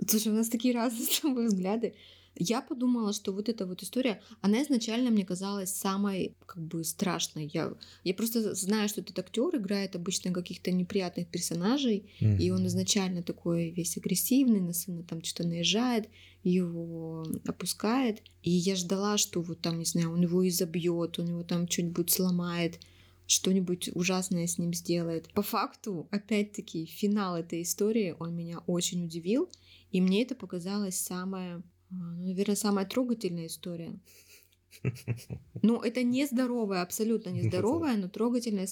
Слушай, 0.06 0.32
у 0.32 0.36
нас 0.36 0.48
такие 0.48 0.74
разные 0.74 1.06
с 1.10 1.20
тобой 1.20 1.46
взгляды. 1.46 1.94
Я 2.36 2.62
подумала, 2.62 3.12
что 3.12 3.32
вот 3.32 3.48
эта 3.48 3.64
вот 3.64 3.82
история, 3.84 4.20
она 4.40 4.60
изначально 4.62 5.10
мне 5.10 5.24
казалась 5.24 5.70
самой 5.70 6.34
как 6.46 6.64
бы 6.64 6.82
страшной. 6.82 7.48
Я, 7.54 7.74
я 8.02 8.12
просто 8.12 8.54
знаю, 8.54 8.88
что 8.88 9.02
этот 9.02 9.16
актер 9.20 9.54
играет 9.56 9.94
обычно 9.94 10.32
каких-то 10.32 10.72
неприятных 10.72 11.28
персонажей, 11.28 12.10
mm-hmm. 12.20 12.38
и 12.38 12.50
он 12.50 12.66
изначально 12.66 13.22
такой 13.22 13.70
весь 13.70 13.96
агрессивный, 13.96 14.60
на 14.60 14.72
сына 14.72 15.04
там 15.04 15.22
что-то 15.22 15.48
наезжает, 15.48 16.08
его 16.42 17.24
опускает. 17.46 18.20
И 18.42 18.50
я 18.50 18.74
ждала, 18.74 19.16
что 19.16 19.40
вот 19.40 19.60
там, 19.60 19.78
не 19.78 19.84
знаю, 19.84 20.10
он 20.12 20.22
его 20.22 20.46
изобьет, 20.48 21.20
он 21.20 21.28
его 21.28 21.44
там 21.44 21.68
что-нибудь 21.68 22.10
сломает 22.10 22.80
что-нибудь 23.26 23.90
ужасное 23.94 24.46
с 24.46 24.58
ним 24.58 24.74
сделает. 24.74 25.32
По 25.32 25.42
факту, 25.42 26.08
опять-таки, 26.10 26.86
финал 26.86 27.36
этой 27.36 27.62
истории, 27.62 28.14
он 28.18 28.34
меня 28.34 28.58
очень 28.66 29.04
удивил, 29.04 29.50
и 29.90 30.00
мне 30.00 30.22
это 30.22 30.34
показалось 30.34 30.96
самое 30.96 31.62
а, 31.90 32.14
ну, 32.16 32.26
наверное, 32.28 32.56
самая 32.56 32.86
трогательная 32.86 33.46
история. 33.46 33.98
Ну, 35.62 35.80
это 35.80 36.02
нездоровая, 36.02 36.82
абсолютно 36.82 37.30
нездоровая, 37.30 37.96
но 37.96 38.08
трогательная 38.08 38.66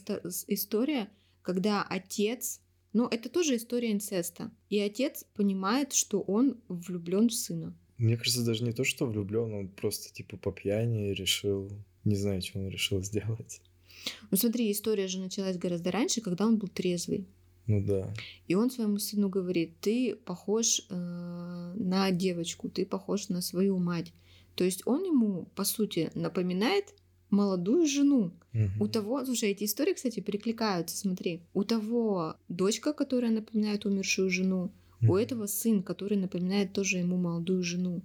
история, 0.49 1.09
когда 1.41 1.83
отец, 1.83 2.61
ну, 2.93 3.07
это 3.07 3.31
тоже 3.31 3.57
история 3.57 3.93
инцеста, 3.93 4.51
и 4.69 4.79
отец 4.79 5.25
понимает, 5.35 5.95
что 5.95 6.21
он 6.21 6.61
влюблен 6.69 7.29
в 7.29 7.33
сына. 7.33 7.75
Мне 7.97 8.19
кажется, 8.19 8.45
даже 8.45 8.65
не 8.65 8.73
то, 8.73 8.85
что 8.85 9.07
влюблен, 9.07 9.55
он 9.55 9.69
просто 9.69 10.13
типа 10.13 10.37
по 10.37 10.53
пьяни 10.53 11.13
решил, 11.13 11.71
не 12.05 12.17
знаю, 12.17 12.43
что 12.43 12.59
он 12.59 12.69
решил 12.69 13.03
сделать. 13.03 13.63
Ну 14.31 14.37
смотри, 14.37 14.71
история 14.71 15.09
же 15.09 15.19
началась 15.19 15.59
гораздо 15.59 15.91
раньше, 15.91 16.21
когда 16.21 16.47
он 16.47 16.59
был 16.59 16.69
трезвый. 16.69 17.27
Ну 17.67 17.81
да. 17.81 18.13
И 18.49 18.55
он 18.55 18.71
своему 18.71 18.99
сыну 18.99 19.29
говорит, 19.29 19.79
ты 19.81 20.17
похож 20.17 20.83
э, 20.89 21.73
на 21.77 22.11
девочку, 22.11 22.69
ты 22.69 22.85
похож 22.85 23.29
на 23.29 23.41
свою 23.41 23.79
мать. 23.79 24.13
То 24.57 24.65
есть 24.65 24.83
он 24.87 25.05
ему, 25.05 25.49
по 25.55 25.65
сути, 25.65 26.11
напоминает 26.15 26.95
молодую 27.31 27.87
жену. 27.87 28.33
Угу. 28.53 28.85
У 28.85 28.89
того, 28.89 29.25
слушай, 29.25 29.51
эти 29.51 29.65
истории, 29.65 29.95
кстати, 29.95 30.21
перекликаются, 30.21 30.97
смотри. 30.97 31.41
У 31.55 31.65
того 31.65 32.37
дочка, 32.49 32.93
которая 32.93 33.31
напоминает 33.31 33.87
умершую 33.87 34.29
жену, 34.29 34.71
угу. 35.01 35.13
у 35.13 35.17
этого 35.17 35.47
сын, 35.47 35.83
который 35.83 36.19
напоминает 36.19 36.73
тоже 36.73 36.99
ему 36.99 37.17
молодую 37.17 37.63
жену. 37.63 38.03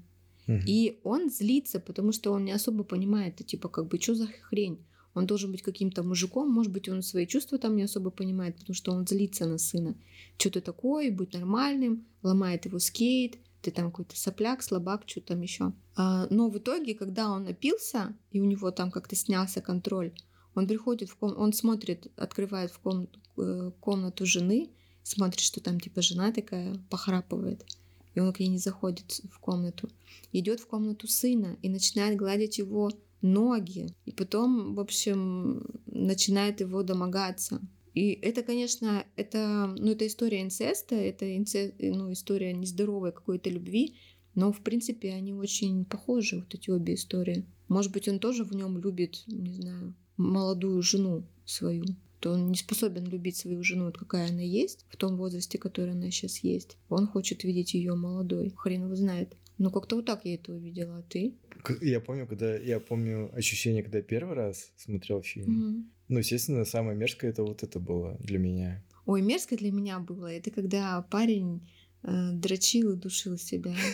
Угу. 0.48 0.62
И 0.66 1.00
он 1.04 1.30
злится, 1.30 1.80
потому 1.80 2.13
что 2.13 2.32
он 2.32 2.46
не 2.46 2.51
особо 2.51 2.84
понимает, 2.84 3.36
типа 3.46 3.68
как 3.68 3.88
бы, 3.88 4.00
что 4.00 4.16
за 4.16 4.27
хрень? 4.27 4.80
Он 5.18 5.26
должен 5.26 5.52
быть 5.52 5.64
каким-то 5.64 6.04
мужиком, 6.04 6.50
может 6.52 6.72
быть, 6.72 6.88
он 6.88 7.02
свои 7.02 7.26
чувства 7.26 7.58
там 7.58 7.76
не 7.76 7.84
особо 7.84 8.12
понимает, 8.12 8.56
потому 8.56 8.76
что 8.76 8.92
он 8.92 9.08
злится 9.08 9.46
на 9.46 9.58
сына. 9.58 9.96
Что 10.38 10.52
ты 10.52 10.62
такое, 10.62 11.12
будь 11.12 11.34
нормальным, 11.34 12.06
ломает 12.22 12.66
его 12.66 12.80
скейт, 12.80 13.38
ты 13.62 13.72
там 13.72 13.92
какой-то 13.92 14.16
сопляк, 14.16 14.62
слабак, 14.62 15.04
что 15.08 15.22
там 15.22 15.42
еще. 15.42 15.74
А, 15.96 16.28
но 16.30 16.50
в 16.50 16.58
итоге, 16.60 16.94
когда 16.94 17.32
он 17.32 17.46
напился, 17.46 18.16
и 18.32 18.40
у 18.40 18.46
него 18.46 18.70
там 18.72 18.92
как-то 18.92 19.16
снялся 19.16 19.60
контроль, 19.60 20.14
он 20.54 20.68
приходит 20.68 21.10
в 21.10 21.16
комнату, 21.16 21.42
он 21.42 21.54
смотрит, 21.54 22.12
открывает 22.16 22.72
в 22.72 22.80
комнату, 22.80 23.20
э, 23.38 23.72
комнату 23.80 24.26
жены, 24.26 24.70
смотрит, 25.04 25.40
что 25.40 25.62
там 25.62 25.80
типа 25.80 26.02
жена 26.02 26.32
такая 26.32 26.80
похрапывает, 26.90 27.66
и 28.14 28.20
он 28.20 28.32
к 28.34 28.40
ней 28.40 28.50
не 28.50 28.58
заходит 28.60 29.22
в 29.32 29.40
комнату. 29.40 29.90
Идет 30.32 30.60
в 30.60 30.68
комнату 30.68 31.08
сына 31.08 31.58
и 31.64 31.70
начинает 31.70 32.18
гладить 32.18 32.60
его 32.60 32.92
ноги. 33.22 33.88
И 34.06 34.12
потом, 34.12 34.76
в 34.76 34.80
общем, 34.80 35.66
начинает 35.86 36.62
его 36.62 36.84
домогаться. 36.84 37.62
И 37.94 38.12
это, 38.12 38.44
конечно, 38.44 39.06
это, 39.16 39.74
ну, 39.76 39.92
это 39.92 40.06
история 40.06 40.44
инцеста, 40.44 40.94
это 40.94 41.36
инцест, 41.36 41.74
ну, 41.80 42.12
история 42.14 42.54
нездоровой 42.54 43.12
какой-то 43.12 43.50
любви, 43.50 43.96
но, 44.36 44.52
в 44.54 44.62
принципе, 44.62 45.14
они 45.14 45.34
очень 45.34 45.84
похожи, 45.84 46.38
вот 46.38 46.54
эти 46.54 46.70
обе 46.70 46.94
истории. 46.94 47.46
Может 47.70 47.92
быть, 47.92 48.08
он 48.08 48.20
тоже 48.20 48.44
в 48.44 48.54
нем 48.54 48.78
любит, 48.78 49.24
не 49.26 49.52
знаю, 49.52 49.96
молодую 50.16 50.84
жену 50.84 51.24
свою. 51.44 51.86
То 52.20 52.34
он 52.34 52.52
не 52.52 52.56
способен 52.56 53.06
любить 53.06 53.38
свою 53.38 53.64
жену, 53.64 53.86
вот 53.86 53.98
какая 53.98 54.30
она 54.30 54.42
есть, 54.42 54.86
в 54.90 54.98
том 54.98 55.18
возрасте, 55.18 55.58
который 55.58 55.94
она 55.94 56.12
сейчас 56.12 56.38
есть. 56.40 56.78
Он 56.90 57.08
хочет 57.08 57.44
видеть 57.44 57.74
ее 57.74 57.96
молодой. 57.96 58.54
Хрен 58.56 58.86
его 58.86 58.96
знает. 58.96 59.36
Ну, 59.58 59.72
как-то 59.72 59.96
вот 59.96 60.06
так 60.06 60.26
я 60.26 60.36
это 60.36 60.54
увидела, 60.54 60.98
а 61.00 61.02
ты? 61.02 61.34
Я 61.82 62.00
помню, 62.00 62.28
когда 62.28 62.56
я 62.56 62.80
помню 62.80 63.32
ощущение, 63.36 63.82
когда 63.82 63.98
я 63.98 64.04
первый 64.04 64.36
раз 64.36 64.72
смотрел 64.78 65.22
фильм. 65.24 65.50
Угу. 65.50 65.86
Ну, 66.10 66.20
естественно, 66.20 66.64
самое 66.66 66.98
мерзкое 66.98 67.32
это 67.32 67.44
вот 67.44 67.64
это 67.64 67.80
было 67.80 68.18
для 68.20 68.38
меня. 68.38 68.84
Ой, 69.06 69.22
мерзкое 69.22 69.58
для 69.58 69.72
меня 69.72 70.00
было. 70.00 70.28
Это 70.28 70.52
когда 70.52 71.02
парень 71.02 71.68
э, 72.04 72.32
дрочил 72.34 72.92
и 72.92 72.96
душил 72.96 73.38
себя. 73.38 73.74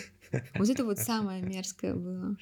Вот 0.58 0.68
это 0.68 0.84
вот 0.84 0.98
самое 0.98 1.42
мерзкое 1.42 1.94
было. 1.94 2.36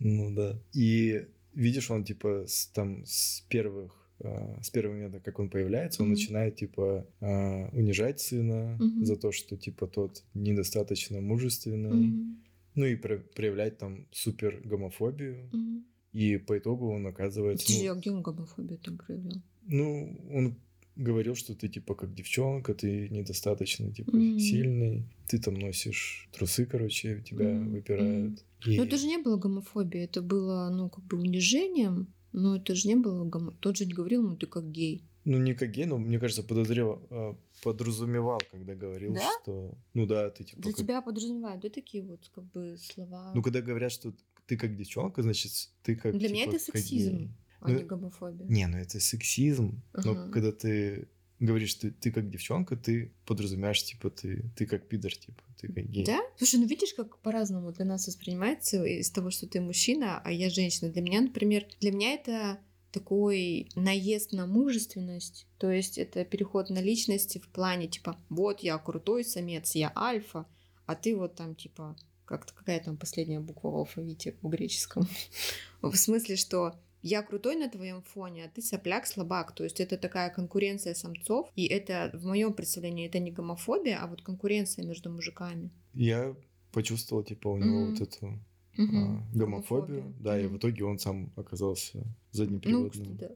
Ну 0.00 0.34
да. 0.34 0.58
И 0.72 1.26
видишь, 1.54 1.92
он 1.92 2.04
типа 2.04 2.44
с, 2.48 2.66
там 2.66 3.04
с 3.06 3.44
первых 3.48 3.92
а, 4.18 4.58
с 4.62 4.70
первого 4.70 4.94
момента, 4.94 5.20
как 5.20 5.38
он 5.38 5.48
появляется, 5.48 6.02
он 6.02 6.08
mm-hmm. 6.08 6.12
начинает 6.12 6.56
типа 6.56 7.06
а, 7.20 7.68
унижать 7.72 8.18
сына 8.18 8.76
mm-hmm. 8.80 9.04
за 9.04 9.14
то, 9.14 9.30
что 9.30 9.56
типа 9.56 9.86
тот 9.86 10.24
недостаточно 10.34 11.20
мужественный. 11.20 12.08
Mm-hmm 12.08 12.36
ну 12.76 12.84
и 12.84 12.94
про- 12.94 13.18
проявлять 13.18 13.78
там 13.78 14.06
супер 14.12 14.60
гомофобию. 14.64 15.48
Угу. 15.52 15.84
И 16.12 16.36
по 16.38 16.56
итогу 16.56 16.92
он 16.92 17.06
оказывается... 17.06 17.66
Подожди, 17.66 17.88
ну, 17.88 17.92
а 17.92 17.96
где 17.96 18.10
он 18.10 18.22
гомофобию 18.22 18.78
там 18.78 18.96
проявлял? 18.96 19.42
Ну, 19.66 20.20
он 20.30 20.54
говорил, 20.94 21.34
что 21.34 21.54
ты 21.54 21.68
типа 21.68 21.94
как 21.94 22.14
девчонка, 22.14 22.74
ты 22.74 23.08
недостаточно 23.10 23.92
типа 23.92 24.16
mm-hmm. 24.16 24.38
сильный, 24.38 25.04
ты 25.28 25.38
там 25.38 25.54
носишь 25.54 26.28
трусы, 26.32 26.64
короче, 26.64 27.22
тебя 27.22 27.50
mm-hmm. 27.50 27.68
выпирают. 27.68 28.44
Mm-hmm. 28.64 28.72
И... 28.72 28.76
Но 28.78 28.84
это 28.84 28.96
же 28.96 29.06
не 29.06 29.18
было 29.18 29.36
гомофобией, 29.36 30.04
это 30.04 30.22
было, 30.22 30.70
ну, 30.70 30.88
как 30.88 31.04
бы 31.04 31.18
унижением, 31.18 32.14
но 32.32 32.56
это 32.56 32.74
же 32.74 32.88
не 32.88 32.96
было 32.96 33.24
гомо... 33.24 33.52
Тот 33.60 33.76
же 33.76 33.84
не 33.84 33.92
говорил, 33.92 34.22
ну, 34.22 34.36
ты 34.36 34.46
как 34.46 34.70
гей. 34.70 35.04
Ну, 35.26 35.38
не 35.38 35.54
как 35.54 35.76
но, 35.76 35.98
мне 35.98 36.20
кажется, 36.20 36.44
подозревал, 36.44 37.02
а, 37.10 37.36
подразумевал, 37.64 38.40
когда 38.48 38.76
говорил, 38.76 39.12
да? 39.12 39.28
что... 39.42 39.74
Ну 39.92 40.06
да, 40.06 40.30
ты 40.30 40.44
типа... 40.44 40.62
Для 40.62 40.70
как... 40.70 40.80
тебя 40.80 41.02
подразумевают, 41.02 41.60
да, 41.60 41.68
такие 41.68 42.04
вот 42.04 42.30
как 42.32 42.44
бы 42.52 42.76
слова? 42.78 43.32
Ну, 43.34 43.42
когда 43.42 43.60
говорят, 43.60 43.90
что 43.90 44.14
ты 44.46 44.56
как 44.56 44.76
девчонка, 44.76 45.22
значит, 45.22 45.50
ты 45.82 45.96
как... 45.96 46.12
Для 46.12 46.28
типа, 46.28 46.32
меня 46.32 46.46
это 46.46 46.60
сексизм, 46.60 47.34
а 47.60 47.70
ну, 47.70 47.78
не 47.78 47.82
гомофобия. 47.82 48.46
Не, 48.46 48.68
ну 48.68 48.78
это 48.78 49.00
сексизм, 49.00 49.82
ага. 49.92 50.12
но 50.12 50.30
когда 50.30 50.52
ты 50.52 51.08
говоришь, 51.40 51.70
что 51.70 51.90
ты 51.90 52.12
как 52.12 52.30
девчонка, 52.30 52.76
ты 52.76 53.12
подразумеваешь, 53.26 53.82
типа, 53.82 54.10
ты, 54.10 54.44
ты 54.56 54.64
как 54.64 54.86
пидор, 54.88 55.12
типа, 55.12 55.42
ты 55.60 55.72
как 55.72 55.86
гей. 55.86 56.06
Да? 56.06 56.20
Слушай, 56.36 56.60
ну 56.60 56.66
видишь, 56.66 56.94
как 56.94 57.18
по-разному 57.18 57.72
для 57.72 57.84
нас 57.84 58.06
воспринимается 58.06 58.84
из 58.84 59.10
того, 59.10 59.30
что 59.30 59.48
ты 59.48 59.60
мужчина, 59.60 60.20
а 60.24 60.30
я 60.30 60.50
женщина. 60.50 60.90
Для 60.90 61.02
меня, 61.02 61.20
например, 61.20 61.66
для 61.80 61.90
меня 61.90 62.14
это 62.14 62.60
такой 62.96 63.68
наезд 63.74 64.32
на 64.32 64.46
мужественность, 64.46 65.46
то 65.58 65.70
есть 65.70 65.98
это 65.98 66.24
переход 66.24 66.70
на 66.70 66.80
личности 66.80 67.38
в 67.38 67.48
плане 67.48 67.88
типа 67.88 68.16
вот 68.30 68.60
я 68.60 68.78
крутой 68.78 69.24
самец, 69.24 69.74
я 69.74 69.92
альфа, 69.94 70.46
а 70.86 70.94
ты 70.94 71.14
вот 71.14 71.34
там 71.34 71.54
типа 71.54 71.96
как-то 72.24 72.54
какая 72.54 72.80
там 72.80 72.96
последняя 72.96 73.40
буква 73.40 73.70
в 73.70 73.76
алфавите 73.76 74.34
в 74.40 74.48
греческом. 74.48 75.06
В 75.82 75.94
смысле, 75.94 76.36
что 76.36 76.74
я 77.02 77.22
крутой 77.22 77.54
на 77.54 77.68
твоем 77.68 78.02
фоне, 78.02 78.46
а 78.46 78.48
ты 78.48 78.62
сопляк, 78.62 79.06
слабак. 79.06 79.54
То 79.54 79.62
есть 79.62 79.78
это 79.78 79.96
такая 79.96 80.30
конкуренция 80.30 80.94
самцов, 80.94 81.52
и 81.54 81.66
это 81.66 82.10
в 82.14 82.24
моем 82.26 82.52
представлении 82.52 83.06
это 83.06 83.20
не 83.20 83.30
гомофобия, 83.30 84.00
а 84.02 84.06
вот 84.08 84.22
конкуренция 84.22 84.84
между 84.84 85.10
мужиками. 85.10 85.70
Я 85.94 86.34
почувствовал 86.72 87.22
типа 87.22 87.48
у 87.48 87.58
него 87.58 87.82
mm-hmm. 87.82 87.90
вот 87.90 88.00
эту 88.00 88.38
угу. 88.78 89.22
гомофобию, 89.34 90.02
Гомофобия. 90.02 90.04
да, 90.20 90.40
и 90.40 90.46
в 90.46 90.56
итоге 90.56 90.84
он 90.84 90.98
сам 90.98 91.32
оказался 91.36 92.04
заднеприводным. 92.32 93.18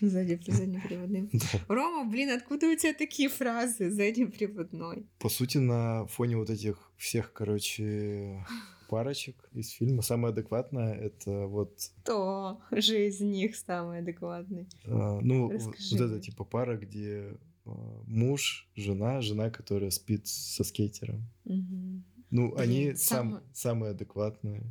Ну, 0.00 0.08
да. 0.10 0.18
Заднеприводным. 0.52 1.30
Рома, 1.68 2.10
блин, 2.10 2.30
откуда 2.30 2.66
у 2.66 2.76
тебя 2.76 2.94
такие 2.94 3.28
фразы 3.28 3.90
заднеприводной? 3.90 5.06
По 5.18 5.28
сути, 5.28 5.58
на 5.58 6.06
фоне 6.06 6.36
вот 6.36 6.50
этих 6.50 6.90
всех, 6.96 7.32
короче, 7.32 8.44
парочек 8.88 9.36
из 9.52 9.70
фильма 9.70 10.02
самое 10.02 10.32
адекватное 10.32 10.94
это 10.94 11.46
вот... 11.46 11.78
Кто 12.02 12.60
же 12.70 13.06
из 13.06 13.20
них 13.20 13.56
самый 13.56 13.98
адекватный? 13.98 14.66
А, 14.86 15.20
ну, 15.20 15.50
Расскажи. 15.50 15.96
вот 15.96 16.00
это 16.00 16.20
типа 16.20 16.44
пара, 16.44 16.76
где 16.76 17.36
а, 17.66 18.02
муж, 18.06 18.68
жена, 18.76 19.20
жена, 19.20 19.50
которая 19.50 19.90
спит 19.90 20.26
со 20.26 20.64
скейтером. 20.64 21.28
Угу. 21.44 22.02
Ну, 22.30 22.48
Блин, 22.48 22.60
они 22.60 22.94
сам... 22.94 23.32
сам, 23.32 23.42
самые 23.52 23.90
адекватные 23.90 24.64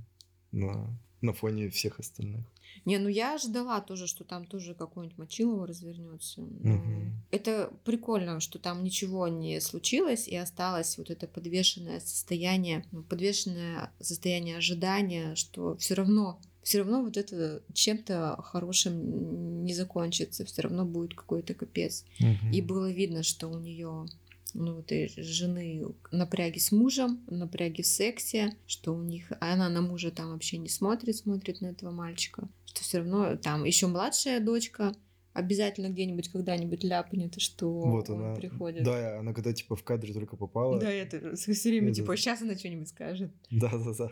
на, 0.51 0.97
на 1.21 1.33
фоне 1.33 1.69
всех 1.69 1.99
остальных. 1.99 2.45
Не, 2.83 2.97
ну 2.97 3.07
я 3.07 3.35
ожидала 3.35 3.81
тоже, 3.81 4.07
что 4.07 4.23
там 4.23 4.45
тоже 4.45 4.75
какой-нибудь 4.75 5.17
Мочилово 5.17 5.67
развернется. 5.67 6.41
Угу. 6.41 7.11
Это 7.31 7.71
прикольно, 7.83 8.39
что 8.39 8.59
там 8.59 8.83
ничего 8.83 9.27
не 9.27 9.59
случилось 9.61 10.27
и 10.27 10.35
осталось 10.35 10.97
вот 10.97 11.09
это 11.09 11.27
подвешенное 11.27 11.99
состояние, 11.99 12.85
ну, 12.91 13.01
подвешенное 13.03 13.91
состояние 13.99 14.57
ожидания, 14.57 15.35
что 15.35 15.77
все 15.77 15.93
равно 15.95 16.39
все 16.65 16.79
равно 16.79 17.03
вот 17.03 17.15
это 17.15 17.61
чем-то 17.73 18.41
хорошим 18.41 19.63
не 19.63 19.75
закончится, 19.75 20.45
все 20.45 20.63
равно 20.63 20.83
будет 20.83 21.13
какой-то 21.13 21.53
капец. 21.53 22.03
Угу. 22.19 22.51
И 22.51 22.61
было 22.61 22.91
видно, 22.91 23.21
что 23.21 23.47
у 23.47 23.59
нее 23.59 24.07
ну, 24.55 24.79
этой 24.79 25.07
жены 25.17 25.85
напряги 26.11 26.59
с 26.59 26.71
мужем, 26.71 27.23
напряги 27.27 27.81
в 27.81 27.87
сексе, 27.87 28.55
что 28.65 28.95
у 28.95 29.03
них... 29.03 29.31
Она 29.39 29.69
на 29.69 29.81
мужа 29.81 30.11
там 30.11 30.31
вообще 30.31 30.57
не 30.57 30.69
смотрит, 30.69 31.17
смотрит 31.17 31.61
на 31.61 31.67
этого 31.67 31.91
мальчика. 31.91 32.47
Что 32.65 32.81
все 32.81 32.97
равно 32.99 33.35
там 33.35 33.65
еще 33.65 33.87
младшая 33.87 34.39
дочка, 34.39 34.95
обязательно 35.33 35.89
где-нибудь 35.89 36.29
когда-нибудь 36.29 36.83
ляпнет, 36.85 37.39
что 37.41 37.69
вот 37.69 38.09
он 38.09 38.23
она, 38.23 38.35
приходит. 38.35 38.83
Да, 38.83 39.19
она 39.19 39.33
когда 39.33 39.51
типа 39.51 39.75
в 39.75 39.83
кадре 39.83 40.13
только 40.13 40.37
попала. 40.37 40.79
Да, 40.79 40.89
это 40.89 41.35
все 41.35 41.51
время 41.69 41.89
это... 41.89 41.97
типа 41.97 42.15
сейчас 42.15 42.41
она 42.41 42.55
что-нибудь 42.55 42.87
скажет. 42.87 43.31
Да, 43.51 43.69
да, 43.77 43.93
да. 43.97 44.11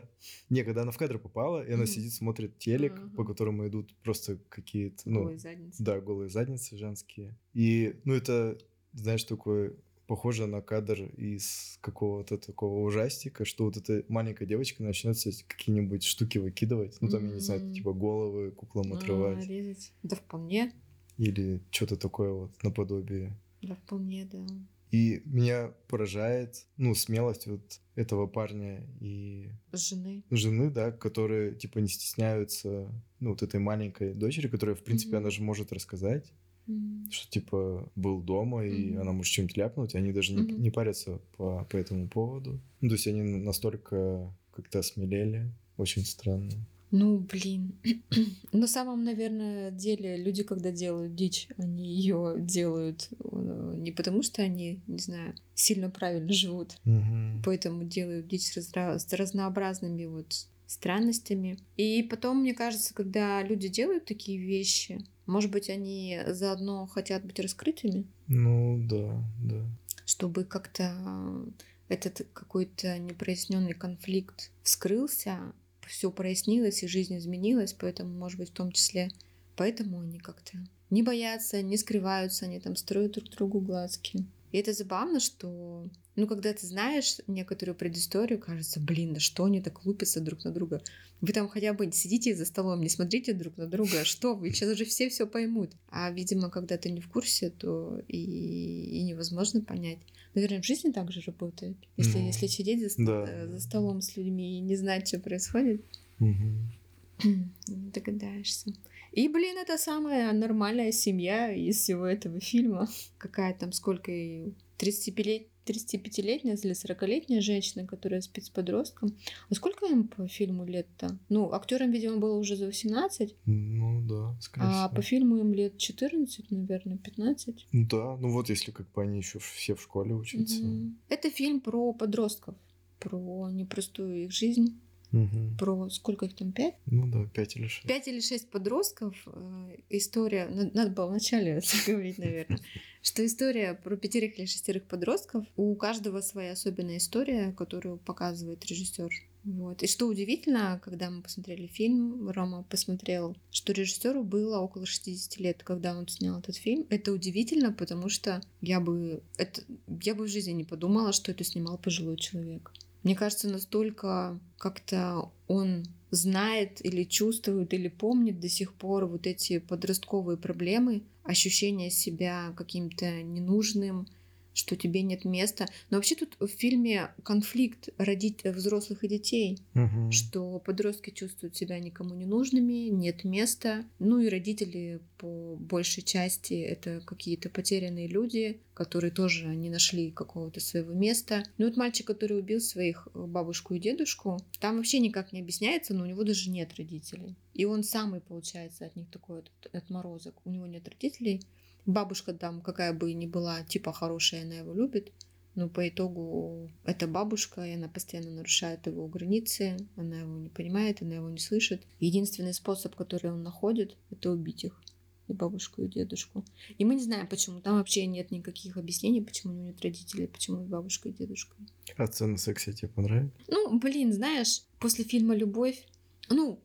Не, 0.49 0.63
когда 0.63 0.81
она 0.81 0.91
в 0.91 0.97
кадр 0.97 1.17
попала, 1.19 1.65
и 1.65 1.71
она 1.71 1.85
сидит, 1.85 2.11
смотрит 2.11 2.59
телек, 2.59 2.99
по 3.15 3.23
которому 3.23 3.65
идут 3.67 3.95
просто 4.03 4.37
какие-то... 4.49 5.09
Ну, 5.09 5.21
голые 5.21 5.39
задницы. 5.39 5.81
Да, 5.81 6.01
голые 6.01 6.29
задницы 6.29 6.77
женские. 6.77 7.37
И, 7.53 7.95
ну, 8.03 8.15
это, 8.15 8.57
знаешь, 8.91 9.23
такое 9.23 9.73
похоже 10.07 10.47
на 10.47 10.61
кадр 10.61 11.03
из 11.17 11.77
какого-то 11.81 12.37
такого 12.37 12.83
ужастика, 12.83 13.45
что 13.45 13.65
вот 13.65 13.77
эта 13.77 14.03
маленькая 14.09 14.45
девочка 14.45 14.83
начнет 14.83 15.17
какие-нибудь 15.47 16.03
штуки 16.03 16.37
выкидывать. 16.37 16.97
Ну, 17.01 17.09
там, 17.09 17.23
mm-hmm. 17.23 17.29
я 17.29 17.33
не 17.33 17.39
знаю, 17.39 17.73
типа 17.73 17.93
головы 17.93 18.51
куклам 18.51 18.93
а, 18.93 18.97
отрывать. 18.97 19.45
резать. 19.47 19.93
Да 20.03 20.15
вполне. 20.15 20.73
Или 21.17 21.61
что-то 21.71 21.95
такое 21.95 22.31
вот 22.31 22.63
наподобие. 22.63 23.37
Да, 23.61 23.75
вполне, 23.75 24.25
да. 24.25 24.45
И 24.91 25.23
меня 25.25 25.73
поражает, 25.87 26.67
ну, 26.77 26.93
смелость 26.93 27.47
вот 27.47 27.81
этого 27.95 28.27
парня 28.27 28.87
и... 28.99 29.49
Жены. 29.71 30.23
Жены, 30.29 30.69
да, 30.69 30.91
которые, 30.91 31.55
типа, 31.55 31.79
не 31.79 31.87
стесняются, 31.87 32.91
ну, 33.19 33.31
вот 33.31 33.41
этой 33.41 33.59
маленькой 33.59 34.13
дочери, 34.13 34.47
которая, 34.47 34.75
в 34.75 34.83
принципе, 34.83 35.15
mm-hmm. 35.15 35.17
она 35.17 35.29
же 35.31 35.41
может 35.41 35.73
рассказать, 35.73 36.31
mm-hmm. 36.67 37.11
что, 37.11 37.31
типа, 37.31 37.89
был 37.95 38.21
дома, 38.21 38.65
и 38.65 38.91
mm-hmm. 38.91 39.01
она 39.01 39.11
может 39.11 39.31
чем-то 39.31 39.59
ляпнуть, 39.59 39.93
и 39.93 39.97
они 39.97 40.11
даже 40.11 40.33
mm-hmm. 40.33 40.45
не, 40.45 40.53
не 40.53 40.71
парятся 40.71 41.19
по, 41.37 41.65
по 41.69 41.77
этому 41.77 42.07
поводу. 42.07 42.59
Ну, 42.81 42.89
то 42.89 42.95
есть 42.95 43.07
они 43.07 43.21
настолько 43.21 44.33
как-то 44.55 44.79
осмелели. 44.79 45.51
Очень 45.77 46.05
странно. 46.05 46.51
Ну, 46.91 47.17
блин. 47.17 47.73
На 48.51 48.67
самом, 48.67 49.03
наверное, 49.03 49.71
деле 49.71 50.15
люди, 50.15 50.43
когда 50.43 50.69
делают 50.69 51.15
дичь, 51.15 51.47
они 51.57 51.85
ее 51.85 52.35
делают 52.37 53.09
э, 53.19 53.73
не 53.77 53.91
потому, 53.91 54.21
что 54.21 54.43
они, 54.43 54.79
не 54.85 54.99
знаю, 54.99 55.33
сильно 55.55 55.89
правильно 55.89 56.31
живут, 56.31 56.77
угу. 56.85 57.41
поэтому 57.43 57.83
делают 57.83 58.27
дичь 58.27 58.45
с, 58.45 58.57
разра- 58.57 58.99
с 58.99 59.11
разнообразными 59.11 60.05
вот 60.05 60.45
странностями. 60.67 61.59
И 61.77 62.03
потом, 62.03 62.41
мне 62.41 62.53
кажется, 62.53 62.93
когда 62.93 63.41
люди 63.43 63.67
делают 63.67 64.05
такие 64.05 64.37
вещи, 64.37 65.05
может 65.25 65.51
быть, 65.51 65.69
они 65.69 66.19
заодно 66.27 66.85
хотят 66.87 67.23
быть 67.25 67.39
раскрытыми? 67.39 68.05
Ну, 68.27 68.85
да, 68.87 69.23
да. 69.41 69.65
Чтобы 70.05 70.43
как-то 70.43 71.45
этот 71.87 72.27
какой-то 72.33 72.97
непроясненный 72.97 73.73
конфликт 73.73 74.51
вскрылся, 74.63 75.53
все 75.87 76.11
прояснилось 76.11 76.83
и 76.83 76.87
жизнь 76.87 77.17
изменилась, 77.17 77.73
поэтому, 77.73 78.17
может 78.17 78.39
быть, 78.39 78.49
в 78.49 78.53
том 78.53 78.71
числе 78.71 79.09
поэтому 79.55 80.01
они 80.01 80.19
как-то 80.19 80.57
не 80.89 81.03
боятся, 81.03 81.61
не 81.61 81.77
скрываются, 81.77 82.45
они 82.45 82.59
там 82.59 82.75
строят 82.75 83.13
друг 83.13 83.29
другу 83.29 83.59
глазки. 83.59 84.25
И 84.53 84.57
это 84.59 84.71
забавно, 84.71 85.19
что, 85.19 85.89
ну, 86.15 86.27
когда 86.27 86.53
ты 86.53 86.67
знаешь 86.67 87.17
некоторую 87.25 87.75
предысторию, 87.75 88.39
кажется, 88.39 88.79
блин, 88.79 89.15
да 89.15 89.19
что 89.19 89.45
они 89.45 89.61
так 89.61 89.83
лупятся 89.83 90.21
друг 90.21 90.43
на 90.43 90.51
друга? 90.51 90.83
Вы 91.21 91.33
там 91.33 91.49
хотя 91.49 91.73
бы 91.73 91.91
сидите 91.91 92.35
за 92.35 92.45
столом, 92.45 92.81
не 92.81 92.89
смотрите 92.89 93.33
друг 93.33 93.57
на 93.57 93.65
друга, 93.65 94.05
что 94.05 94.35
вы, 94.35 94.51
сейчас 94.51 94.69
уже 94.69 94.85
все 94.85 95.09
все 95.09 95.25
поймут. 95.25 95.71
А, 95.89 96.11
видимо, 96.11 96.51
когда 96.51 96.77
ты 96.77 96.91
не 96.91 97.01
в 97.01 97.09
курсе, 97.09 97.49
то 97.49 97.99
и, 98.07 98.99
и 98.99 99.03
невозможно 99.03 99.61
понять. 99.61 99.97
Наверное, 100.35 100.61
в 100.61 100.65
жизни 100.65 100.91
также 100.91 101.21
работает. 101.21 101.75
Если, 101.97 102.19
ну, 102.19 102.27
если 102.27 102.45
сидеть 102.45 102.81
за, 102.81 103.03
да. 103.03 103.25
Э, 103.27 103.47
за 103.47 103.59
столом 103.59 104.01
с 104.01 104.15
людьми 104.15 104.59
и 104.59 104.61
не 104.61 104.75
знать, 104.75 105.07
что 105.07 105.17
происходит, 105.17 105.83
угу. 106.19 107.23
догадаешься. 107.67 108.71
И, 109.13 109.27
блин, 109.27 109.57
это 109.57 109.77
самая 109.77 110.33
нормальная 110.33 110.91
семья 110.91 111.53
из 111.53 111.77
всего 111.77 112.05
этого 112.05 112.39
фильма. 112.39 112.87
Какая 113.17 113.53
там, 113.53 113.71
сколько 113.71 114.11
и 114.11 114.53
35 114.77 115.47
35-летняя 115.65 116.55
или 116.55 116.73
40-летняя 116.73 117.41
женщина, 117.41 117.85
которая 117.85 118.21
спит 118.21 118.45
с 118.45 118.49
подростком. 118.49 119.15
А 119.49 119.55
сколько 119.55 119.85
им 119.85 120.07
по 120.07 120.27
фильму 120.27 120.65
лет-то? 120.65 121.17
Ну, 121.29 121.51
актерам, 121.51 121.91
видимо, 121.91 122.17
было 122.17 122.37
уже 122.37 122.55
за 122.55 122.65
18. 122.65 123.35
Ну 123.45 124.05
да, 124.05 124.37
скорее 124.41 124.65
А 124.67 124.87
всего. 124.87 124.95
по 124.95 125.01
фильму 125.01 125.37
им 125.37 125.53
лет 125.53 125.77
14, 125.77 126.51
наверное, 126.51 126.97
15. 126.97 127.67
Да, 127.71 128.17
ну 128.17 128.31
вот 128.31 128.49
если 128.49 128.71
как 128.71 128.91
бы 128.91 129.03
они 129.03 129.19
еще 129.19 129.39
все 129.39 129.75
в 129.75 129.81
школе 129.81 130.13
учатся. 130.13 130.61
Угу. 130.61 130.93
Это 131.09 131.29
фильм 131.29 131.61
про 131.61 131.93
подростков, 131.93 132.55
про 132.99 133.49
непростую 133.49 134.25
их 134.25 134.31
жизнь. 134.31 134.79
Угу. 135.13 135.57
Про 135.59 135.89
сколько 135.89 136.25
их 136.25 136.35
там, 136.35 136.51
пять? 136.51 136.75
Ну 136.87 137.07
да, 137.07 137.25
пять 137.25 137.55
или 137.55 137.67
шесть. 137.67 137.87
Пять 137.87 138.07
или 138.07 138.19
шесть 138.19 138.49
подростков. 138.49 139.15
Э, 139.27 139.75
история, 139.89 140.47
надо 140.47 140.89
было 140.89 141.05
вначале 141.05 141.61
говорить, 141.87 142.17
наверное, 142.17 142.59
что 143.03 143.23
история 143.23 143.75
про 143.75 143.95
пятерых 143.95 144.39
или 144.39 144.45
шестерых 144.45 144.83
подростков. 144.85 145.45
У 145.55 145.75
каждого 145.75 146.21
своя 146.21 146.53
особенная 146.53 146.97
история, 146.97 147.53
которую 147.53 147.97
показывает 147.97 148.65
режиссер. 148.65 149.11
Вот. 149.43 149.83
И 149.83 149.87
что 149.87 150.07
удивительно, 150.07 150.81
когда 150.83 151.09
мы 151.09 151.21
посмотрели 151.21 151.67
фильм, 151.67 152.29
Рома 152.29 152.63
посмотрел, 152.63 153.35
что 153.51 153.73
режиссеру 153.73 154.23
было 154.23 154.59
около 154.59 154.85
60 154.85 155.37
лет, 155.39 155.63
когда 155.63 155.95
он 155.95 156.07
снял 156.07 156.39
этот 156.39 156.55
фильм. 156.55 156.87
Это 156.89 157.11
удивительно, 157.11 157.71
потому 157.71 158.09
что 158.09 158.41
я 158.61 158.79
бы, 158.79 159.21
это, 159.37 159.61
я 160.01 160.15
бы 160.15 160.23
в 160.23 160.29
жизни 160.29 160.53
не 160.53 160.63
подумала, 160.63 161.11
что 161.11 161.31
это 161.31 161.43
снимал 161.43 161.77
пожилой 161.77 162.17
человек. 162.17 162.71
Мне 163.03 163.15
кажется, 163.15 163.49
настолько 163.49 164.39
как-то 164.57 165.31
он 165.47 165.83
знает 166.09 166.83
или 166.85 167.03
чувствует 167.03 167.73
или 167.73 167.89
помнит 167.89 168.39
до 168.39 168.47
сих 168.47 168.73
пор 168.73 169.05
вот 169.05 169.27
эти 169.27 169.59
подростковые 169.59 170.37
проблемы, 170.37 171.03
ощущение 171.23 171.89
себя 171.89 172.53
каким-то 172.55 173.23
ненужным, 173.23 174.07
что 174.53 174.75
тебе 174.75 175.01
нет 175.01 175.25
места. 175.25 175.67
Но 175.89 175.97
вообще 175.97 176.15
тут 176.15 176.35
в 176.39 176.47
фильме 176.47 177.11
конфликт 177.23 177.89
родить 177.97 178.43
взрослых 178.43 179.03
и 179.03 179.07
детей, 179.07 179.59
угу. 179.75 180.11
что 180.11 180.59
подростки 180.59 181.09
чувствуют 181.09 181.55
себя 181.55 181.79
никому 181.79 182.13
не 182.15 182.25
нужными, 182.25 182.89
нет 182.89 183.23
места. 183.23 183.85
Ну 183.99 184.19
и 184.19 184.29
родители 184.29 185.01
по 185.17 185.55
большей 185.55 186.03
части 186.03 186.53
это 186.53 187.01
какие-то 187.05 187.49
потерянные 187.49 188.07
люди, 188.07 188.59
которые 188.73 189.11
тоже 189.11 189.45
не 189.55 189.69
нашли 189.69 190.11
какого-то 190.11 190.59
своего 190.59 190.93
места. 190.93 191.43
Ну 191.57 191.65
вот 191.65 191.77
мальчик, 191.77 192.07
который 192.07 192.39
убил 192.39 192.59
своих 192.59 193.07
э, 193.13 193.25
бабушку 193.25 193.73
и 193.73 193.79
дедушку, 193.79 194.39
там 194.59 194.77
вообще 194.77 194.99
никак 194.99 195.31
не 195.31 195.41
объясняется, 195.41 195.93
но 195.93 196.03
у 196.03 196.07
него 196.07 196.23
даже 196.23 196.49
нет 196.49 196.75
родителей. 196.77 197.35
И 197.53 197.65
он 197.65 197.83
самый, 197.83 198.19
получается, 198.19 198.85
от 198.85 198.95
них 198.95 199.09
такой 199.09 199.37
вот 199.37 199.51
отморозок. 199.71 200.35
У 200.45 200.49
него 200.49 200.65
нет 200.65 200.87
родителей, 200.87 201.41
Бабушка 201.85 202.33
там, 202.33 202.61
какая 202.61 202.93
бы 202.93 203.13
ни 203.13 203.25
была, 203.25 203.63
типа 203.63 203.91
хорошая, 203.91 204.43
она 204.43 204.55
его 204.55 204.73
любит. 204.73 205.11
Но 205.55 205.69
по 205.69 205.87
итогу 205.87 206.71
это 206.83 207.07
бабушка, 207.07 207.63
и 207.63 207.75
она 207.75 207.87
постоянно 207.87 208.31
нарушает 208.31 208.87
его 208.87 209.07
границы, 209.07 209.77
она 209.95 210.21
его 210.21 210.39
не 210.39 210.49
понимает, 210.49 211.01
она 211.01 211.15
его 211.15 211.29
не 211.29 211.37
слышит. 211.37 211.83
Единственный 211.99 212.53
способ, 212.53 212.95
который 212.95 213.31
он 213.31 213.43
находит, 213.43 213.95
это 214.09 214.31
убить 214.31 214.63
их. 214.63 214.81
И 215.27 215.33
бабушку, 215.33 215.83
и 215.83 215.87
дедушку. 215.87 216.43
И 216.77 216.83
мы 216.83 216.95
не 216.95 217.03
знаем, 217.03 217.27
почему. 217.27 217.61
Там 217.61 217.77
вообще 217.77 218.05
нет 218.07 218.31
никаких 218.31 218.75
объяснений, 218.77 219.21
почему 219.21 219.53
у 219.53 219.55
него 219.55 219.67
нет 219.67 219.81
родителей, 219.81 220.27
почему 220.27 220.65
бабушка 220.65 221.09
и 221.09 221.13
дедушка. 221.13 221.55
А 221.95 222.07
сцена 222.07 222.37
секса 222.37 222.73
тебе 222.73 222.89
понравилась? 222.89 223.31
Ну, 223.47 223.79
блин, 223.79 224.11
знаешь, 224.11 224.63
после 224.79 225.05
фильма 225.05 225.35
«Любовь», 225.35 225.85
ну, 226.29 226.59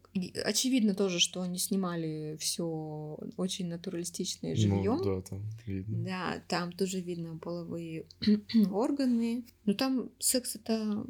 очевидно 0.45 0.95
тоже, 0.95 1.19
что 1.21 1.41
они 1.43 1.59
снимали 1.59 2.37
все 2.41 3.19
очень 3.37 3.69
натуралистичное 3.69 4.55
живьем. 4.55 4.97
Ну, 4.97 5.05
да, 5.05 5.23
там 5.23 5.43
видно. 5.67 6.05
Да, 6.05 6.43
там 6.49 6.73
тоже 6.73 7.01
видно 7.01 7.39
половые 7.39 8.07
органы. 8.71 9.45
Но 9.65 9.75
там 9.75 10.11
секс 10.19 10.57
это 10.57 11.07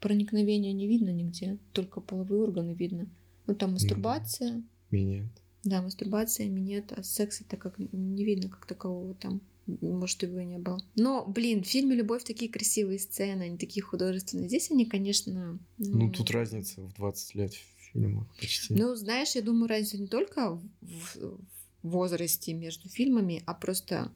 проникновение 0.00 0.72
не 0.72 0.86
видно 0.86 1.10
нигде, 1.10 1.58
только 1.72 2.00
половые 2.00 2.42
органы 2.42 2.72
видно. 2.72 3.08
Ну 3.46 3.54
там 3.54 3.72
мастурбация. 3.72 4.62
Минет. 4.90 5.30
Да, 5.62 5.82
мастурбация, 5.82 6.48
минет, 6.48 6.92
а 6.92 7.02
секс 7.02 7.42
это 7.42 7.56
как 7.56 7.78
не 7.78 8.24
видно 8.24 8.48
как 8.48 8.66
такового 8.66 9.14
там. 9.14 9.40
Может, 9.66 10.22
его 10.22 10.40
и 10.40 10.44
не 10.44 10.58
было. 10.58 10.82
Но, 10.96 11.24
блин, 11.24 11.62
в 11.62 11.66
фильме 11.66 11.94
«Любовь» 11.94 12.24
такие 12.24 12.50
красивые 12.50 12.98
сцены, 12.98 13.42
они 13.42 13.58
такие 13.58 13.82
художественные. 13.82 14.48
Здесь 14.48 14.70
они, 14.70 14.84
конечно... 14.84 15.60
Ну, 15.78 15.96
ну 15.98 16.10
тут 16.10 16.30
разница 16.30 16.80
в 16.80 16.92
20 16.94 17.34
лет 17.36 17.52
фильмах 17.92 18.26
почти. 18.38 18.74
Ну, 18.74 18.94
знаешь, 18.94 19.34
я 19.34 19.42
думаю, 19.42 19.68
разница 19.68 19.98
не 19.98 20.06
только 20.06 20.60
в 20.80 21.38
возрасте 21.82 22.52
между 22.52 22.88
фильмами, 22.88 23.42
а 23.46 23.54
просто 23.54 24.12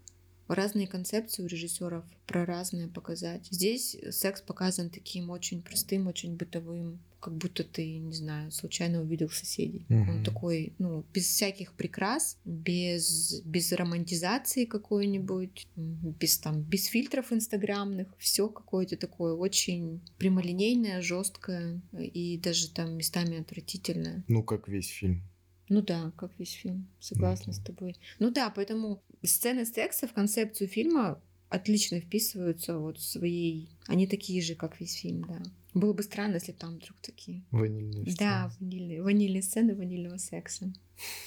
разные 0.49 0.87
концепции 0.87 1.43
у 1.43 1.47
режиссеров 1.47 2.05
про 2.27 2.45
разное 2.45 2.89
показать. 2.89 3.47
Здесь 3.51 3.97
секс 4.11 4.43
показан 4.43 4.91
таким 4.91 5.31
очень 5.31 5.63
простым, 5.63 6.07
очень 6.07 6.37
бытовым, 6.37 7.01
как 7.25 7.39
будто 7.39 7.65
ты, 7.65 7.97
не 7.97 8.13
знаю, 8.13 8.51
случайно 8.51 9.01
увидел 9.01 9.31
соседей. 9.31 9.87
Угу. 9.89 10.11
Он 10.11 10.25
такой, 10.25 10.75
ну, 10.79 11.07
без 11.15 11.25
всяких 11.25 11.73
прикрас, 11.73 12.37
без, 12.45 13.41
без 13.47 13.73
романтизации 13.73 14.67
какой-нибудь, 14.67 15.67
без 15.75 16.37
там, 16.37 16.61
без 16.61 16.85
фильтров 16.85 17.33
инстаграмных, 17.33 18.09
все 18.19 18.51
какое-то 18.51 18.99
такое 18.99 19.33
очень 19.33 20.03
прямолинейное, 20.19 21.01
жесткое 21.01 21.81
и 21.99 22.37
даже 22.37 22.71
там 22.71 22.95
местами 22.99 23.41
отвратительное. 23.41 24.23
Ну, 24.29 24.43
как 24.43 24.69
весь 24.69 24.89
фильм. 24.89 25.23
Ну 25.71 25.81
да, 25.81 26.13
как 26.19 26.39
весь 26.39 26.53
фильм. 26.53 26.91
Согласна 27.01 27.53
mm-hmm. 27.53 27.55
с 27.55 27.65
тобой. 27.65 27.97
Ну 28.19 28.31
да, 28.31 28.51
поэтому 28.51 29.03
сцены 29.23 29.65
секса 29.65 30.07
в 30.07 30.13
концепцию 30.13 30.69
фильма 30.69 31.23
отлично 31.49 32.01
вписываются 32.01 32.79
вот 32.79 33.01
своей... 33.01 33.71
Они 33.87 34.07
такие 34.07 34.43
же, 34.43 34.55
как 34.55 34.79
весь 34.79 34.97
фильм, 34.97 35.25
да. 35.25 35.43
Было 35.75 35.93
бы 35.93 36.03
странно, 36.03 36.35
если 36.35 36.53
там 36.53 36.77
вдруг 36.77 36.97
такие. 37.01 37.45
Ванильные 37.51 38.03
сцены. 38.05 38.17
Да, 38.19 38.53
ванильные, 38.61 39.03
ванильные 39.03 39.43
сцены 39.43 39.75
ванильного 39.75 40.19
секса. 40.19 40.73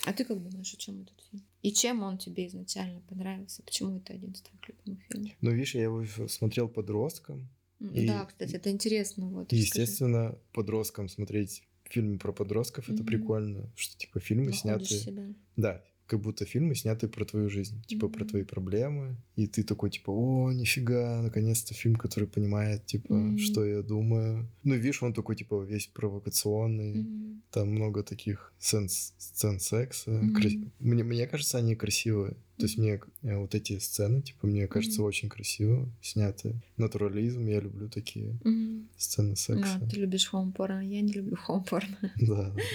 А 0.06 0.14
ты 0.14 0.24
как 0.24 0.42
думаешь, 0.42 0.74
о 0.74 0.78
чем 0.78 1.02
этот 1.02 1.22
фильм? 1.30 1.44
И 1.62 1.74
чем 1.74 2.02
он 2.02 2.18
тебе 2.18 2.48
изначально 2.48 3.02
понравился? 3.02 3.62
Почему 3.64 3.98
это 3.98 4.14
один 4.14 4.32
из 4.32 4.42
твоих 4.42 4.62
любимых 4.70 5.04
фильмов? 5.12 5.32
Ну, 5.42 5.52
видишь, 5.52 5.76
я 5.76 5.84
его 5.84 6.06
смотрел 6.28 6.70
подростком. 6.70 7.50
И, 7.80 8.08
да, 8.08 8.26
кстати, 8.26 8.56
это 8.56 8.72
интересно. 8.72 9.28
Вот, 9.28 9.52
естественно, 9.52 10.30
скажи. 10.30 10.42
подросткам 10.54 11.10
смотреть 11.10 11.64
фильмы 11.84 12.18
про 12.18 12.32
подростков, 12.32 12.90
mm-hmm. 12.90 12.96
это 12.96 13.04
прикольно, 13.04 13.72
что 13.76 13.98
типа 13.98 14.20
фильмы 14.20 14.46
Находишь 14.46 14.62
сняты. 14.62 14.86
Себя. 14.86 15.34
Да, 15.56 15.84
как 16.08 16.22
будто 16.22 16.46
фильмы 16.46 16.74
сняты 16.76 17.08
про 17.08 17.26
твою 17.26 17.50
жизнь, 17.50 17.84
типа 17.86 18.06
mm-hmm. 18.06 18.14
про 18.14 18.26
твои 18.26 18.44
проблемы, 18.44 19.18
и 19.36 19.46
ты 19.46 19.64
такой 19.64 19.90
типа, 19.90 20.12
о, 20.12 20.52
нифига, 20.52 21.22
наконец-то 21.22 21.74
фильм, 21.74 21.96
который 21.96 22.28
понимает, 22.28 22.86
типа, 22.86 23.14
mm-hmm. 23.14 23.38
что 23.38 23.66
я 23.66 23.82
думаю. 23.82 24.50
Ну, 24.64 24.76
видишь, 24.76 25.04
он 25.04 25.14
такой 25.14 25.36
типа 25.36 25.62
весь 25.64 25.88
провокационный, 25.88 26.96
mm-hmm. 26.96 27.40
там 27.52 27.70
много 27.70 28.04
таких 28.04 28.54
сцен, 28.58 28.88
сцен 28.90 29.60
секса. 29.60 30.12
Mm-hmm. 30.12 30.34
Кра... 30.34 30.50
Мне, 30.80 31.04
мне 31.04 31.28
кажется, 31.28 31.58
они 31.58 31.76
красивые. 31.76 32.38
То 32.58 32.64
есть 32.64 32.78
мне 32.80 33.00
э, 33.22 33.38
вот 33.38 33.54
эти 33.54 33.78
сцены, 33.78 34.22
типа, 34.22 34.48
мне 34.48 34.68
кажется, 34.68 35.02
mm-hmm. 35.02 35.06
очень 35.06 35.30
красиво 35.30 35.88
сняты. 36.02 36.56
Натурализм, 36.78 37.46
я 37.46 37.60
люблю 37.60 37.88
такие 37.88 38.40
mm-hmm. 38.44 38.88
сцены 38.98 39.36
секса. 39.36 39.78
Да, 39.80 39.88
ты 39.88 40.00
любишь 40.00 40.28
хоум-порно, 40.28 40.80
я 40.80 41.02
не 41.02 41.14
люблю 41.14 41.36
хоум-порно. 41.36 42.14
Да. 42.22 42.56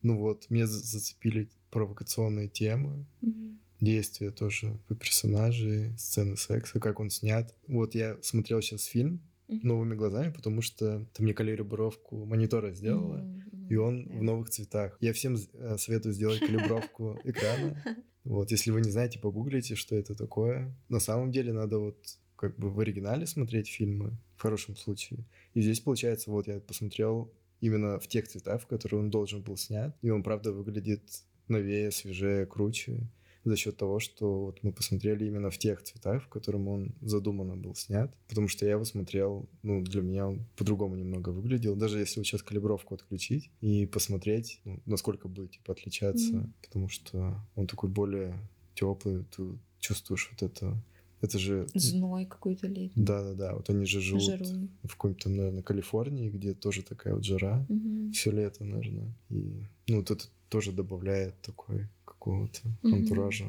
Ну 0.00 0.16
вот, 0.16 0.46
мне 0.48 0.64
зацепили 0.64 1.48
провокационные 1.70 2.48
темы, 2.48 3.06
mm-hmm. 3.22 3.56
действия 3.80 4.30
тоже 4.30 4.78
персонажей, 5.00 5.96
сцены 5.98 6.36
секса, 6.36 6.80
как 6.80 7.00
он 7.00 7.10
снят. 7.10 7.54
Вот 7.66 7.94
я 7.94 8.16
смотрел 8.22 8.60
сейчас 8.60 8.84
фильм 8.84 9.20
mm-hmm. 9.48 9.60
новыми 9.62 9.94
глазами, 9.94 10.32
потому 10.32 10.62
что 10.62 11.06
ты 11.12 11.22
мне 11.22 11.34
калибровку 11.34 12.24
монитора 12.24 12.72
сделала, 12.72 13.18
mm-hmm. 13.18 13.68
и 13.68 13.76
он 13.76 14.06
yeah. 14.06 14.18
в 14.18 14.22
новых 14.22 14.50
цветах. 14.50 14.96
Я 15.00 15.12
всем 15.12 15.36
э, 15.36 15.76
советую 15.78 16.14
сделать 16.14 16.40
калибровку 16.40 17.18
экрана. 17.24 17.82
Вот, 18.24 18.50
если 18.50 18.70
вы 18.70 18.82
не 18.82 18.90
знаете, 18.90 19.18
погуглите, 19.18 19.74
что 19.74 19.96
это 19.96 20.14
такое. 20.14 20.74
На 20.88 21.00
самом 21.00 21.30
деле 21.30 21.52
надо 21.52 21.78
вот 21.78 21.96
как 22.36 22.56
бы 22.56 22.70
в 22.70 22.78
оригинале 22.78 23.26
смотреть 23.26 23.68
фильмы, 23.68 24.16
в 24.36 24.42
хорошем 24.42 24.76
случае. 24.76 25.24
И 25.54 25.60
здесь, 25.60 25.80
получается, 25.80 26.30
вот 26.30 26.46
я 26.46 26.60
посмотрел 26.60 27.32
именно 27.60 27.98
в 27.98 28.06
тех 28.06 28.28
цветах, 28.28 28.62
в 28.62 28.66
которые 28.66 29.00
он 29.00 29.10
должен 29.10 29.42
был 29.42 29.56
снят. 29.56 29.96
И 30.02 30.10
он, 30.10 30.22
правда, 30.22 30.52
выглядит 30.52 31.02
новее, 31.48 31.90
свежее, 31.90 32.46
круче 32.46 33.08
за 33.44 33.56
счет 33.56 33.76
того, 33.76 33.98
что 33.98 34.46
вот 34.46 34.62
мы 34.62 34.72
посмотрели 34.72 35.24
именно 35.24 35.50
в 35.50 35.58
тех 35.58 35.82
цветах, 35.82 36.24
в 36.24 36.28
котором 36.28 36.68
он 36.68 36.94
задуманно 37.00 37.56
был 37.56 37.74
снят. 37.74 38.14
Потому 38.28 38.48
что 38.48 38.66
я 38.66 38.72
его 38.72 38.84
смотрел, 38.84 39.48
ну, 39.62 39.82
для 39.82 40.02
меня 40.02 40.28
он 40.28 40.46
по-другому 40.56 40.96
немного 40.96 41.30
выглядел. 41.30 41.76
Даже 41.76 41.98
если 41.98 42.20
вот 42.20 42.26
сейчас 42.26 42.42
калибровку 42.42 42.94
отключить 42.94 43.50
и 43.60 43.86
посмотреть, 43.86 44.60
ну, 44.64 44.80
насколько 44.86 45.28
будет, 45.28 45.52
типа, 45.52 45.72
отличаться. 45.72 46.34
Mm-hmm. 46.34 46.52
Потому 46.62 46.88
что 46.88 47.34
он 47.54 47.66
такой 47.66 47.88
более 47.88 48.38
теплый, 48.74 49.24
ты 49.24 49.58
чувствуешь 49.78 50.30
вот 50.32 50.42
это 50.42 50.76
это 51.20 51.38
же... 51.38 51.66
Зной 51.74 52.26
какой-то 52.26 52.68
летний. 52.68 53.04
Да-да-да. 53.04 53.54
Вот 53.54 53.68
они 53.70 53.86
же 53.86 54.00
живут 54.00 54.22
Жару. 54.22 54.68
в 54.84 54.92
каком-то, 54.92 55.28
наверное, 55.28 55.62
Калифорнии, 55.62 56.30
где 56.30 56.54
тоже 56.54 56.82
такая 56.82 57.14
вот 57.14 57.24
жара. 57.24 57.66
Угу. 57.68 58.12
Все 58.12 58.30
лето, 58.30 58.64
наверное. 58.64 59.12
И, 59.28 59.64
ну, 59.88 59.96
вот 59.96 60.12
это 60.12 60.24
тоже 60.48 60.72
добавляет 60.72 61.40
такой 61.42 61.88
какого-то 62.04 62.60
mm-hmm. 62.82 62.92
антуража. 62.94 63.46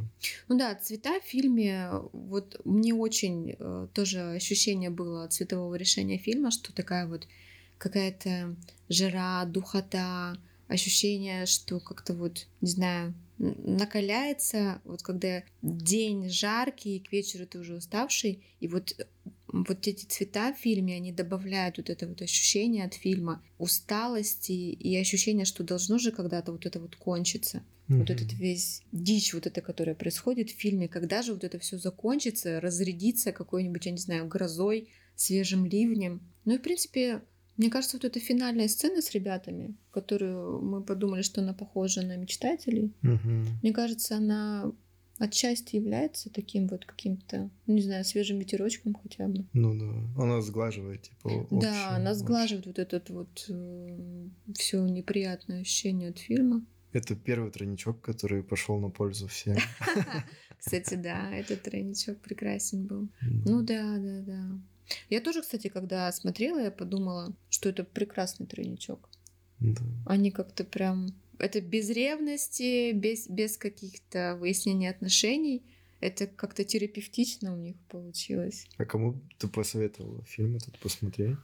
Ну 0.47 0.57
да, 0.57 0.75
цвета 0.75 1.19
в 1.19 1.23
фильме, 1.23 1.89
вот 2.13 2.61
мне 2.65 2.93
очень 2.93 3.55
э, 3.57 3.87
тоже 3.93 4.21
ощущение 4.31 4.89
было 4.89 5.27
цветового 5.27 5.75
решения 5.75 6.17
фильма, 6.17 6.51
что 6.51 6.73
такая 6.73 7.07
вот 7.07 7.27
какая-то 7.77 8.55
жара, 8.89 9.45
духота, 9.45 10.37
ощущение, 10.67 11.45
что 11.45 11.79
как-то 11.79 12.13
вот, 12.13 12.47
не 12.61 12.69
знаю, 12.69 13.13
накаляется, 13.37 14.81
вот 14.83 15.01
когда 15.01 15.43
день 15.61 16.29
жаркий, 16.29 16.99
к 16.99 17.11
вечеру 17.11 17.47
ты 17.47 17.59
уже 17.59 17.75
уставший, 17.75 18.43
и 18.59 18.67
вот 18.67 18.95
вот 19.51 19.87
эти 19.87 20.05
цвета 20.05 20.53
в 20.53 20.57
фильме, 20.57 20.95
они 20.95 21.11
добавляют 21.11 21.77
вот 21.77 21.89
это 21.89 22.07
вот 22.07 22.21
ощущение 22.21 22.85
от 22.85 22.93
фильма 22.93 23.43
усталости 23.57 24.51
и 24.51 24.95
ощущение, 24.97 25.45
что 25.45 25.63
должно 25.63 25.97
же 25.97 26.11
когда-то 26.11 26.51
вот 26.51 26.65
это 26.65 26.79
вот 26.79 26.95
кончиться. 26.95 27.63
Mm-hmm. 27.87 27.97
Вот 27.97 28.09
этот 28.09 28.33
весь 28.33 28.83
дичь 28.91 29.33
вот 29.33 29.47
это, 29.47 29.61
которая 29.61 29.95
происходит 29.95 30.51
в 30.51 30.59
фильме, 30.59 30.87
когда 30.87 31.21
же 31.21 31.33
вот 31.33 31.43
это 31.43 31.57
все 31.57 31.77
закончится, 31.77 32.61
разрядится 32.61 33.31
какой-нибудь, 33.31 33.85
я 33.85 33.91
не 33.91 33.97
знаю, 33.97 34.27
грозой, 34.27 34.89
свежим 35.15 35.65
ливнем. 35.65 36.21
Ну 36.45 36.55
и, 36.55 36.57
в 36.59 36.61
принципе, 36.61 37.23
мне 37.57 37.69
кажется, 37.69 37.97
вот 37.97 38.05
эта 38.05 38.19
финальная 38.19 38.67
сцена 38.67 39.01
с 39.01 39.11
ребятами, 39.11 39.75
которую 39.91 40.61
мы 40.61 40.83
подумали, 40.83 41.23
что 41.23 41.41
она 41.41 41.53
похожа 41.53 42.03
на 42.03 42.15
мечтателей, 42.15 42.93
mm-hmm. 43.01 43.45
мне 43.63 43.73
кажется, 43.73 44.17
она 44.17 44.71
отчасти 45.19 45.75
является 45.75 46.29
таким 46.29 46.67
вот 46.67 46.85
каким-то, 46.85 47.49
ну, 47.67 47.73
не 47.73 47.81
знаю, 47.81 48.05
свежим 48.05 48.39
ветерочком 48.39 48.95
хотя 48.95 49.27
бы. 49.27 49.45
Ну 49.53 49.77
да, 49.77 50.23
она 50.23 50.41
сглаживает, 50.41 51.03
типа, 51.03 51.27
общее, 51.27 51.59
Да, 51.61 51.89
она 51.95 52.15
сглаживает 52.15 52.65
вот 52.65 52.79
этот 52.79 53.09
вот 53.09 53.45
э, 53.49 54.27
все 54.55 54.85
неприятное 54.87 55.61
ощущение 55.61 56.09
от 56.09 56.19
фильма. 56.19 56.65
Это 56.91 57.15
первый 57.15 57.51
тройничок, 57.51 58.01
который 58.01 58.41
пошел 58.41 58.79
на 58.79 58.89
пользу 58.89 59.27
всем. 59.27 59.57
Кстати, 60.57 60.95
да, 60.95 61.31
этот 61.31 61.61
тройничок 61.61 62.19
прекрасен 62.19 62.87
был. 62.87 63.09
Ну 63.21 63.61
да, 63.61 63.97
да, 63.97 64.21
да. 64.21 64.59
Я 65.09 65.21
тоже, 65.21 65.41
кстати, 65.41 65.67
когда 65.67 66.11
смотрела, 66.11 66.59
я 66.59 66.71
подумала, 66.71 67.35
что 67.49 67.69
это 67.69 67.83
прекрасный 67.83 68.47
тройничок. 68.47 69.07
Да. 69.59 69.83
Они 70.07 70.31
как-то 70.31 70.63
прям 70.63 71.09
это 71.39 71.61
без 71.61 71.89
ревности, 71.89 72.91
без, 72.91 73.27
без 73.27 73.57
каких-то 73.57 74.37
выяснений 74.39 74.89
отношений. 74.89 75.63
Это 75.99 76.27
как-то 76.27 76.63
терапевтично 76.63 77.53
у 77.53 77.57
них 77.57 77.75
получилось. 77.89 78.67
А 78.77 78.85
кому 78.85 79.19
ты 79.37 79.47
посоветовала 79.47 80.23
фильм 80.23 80.55
этот 80.55 80.77
посмотреть? 80.79 81.37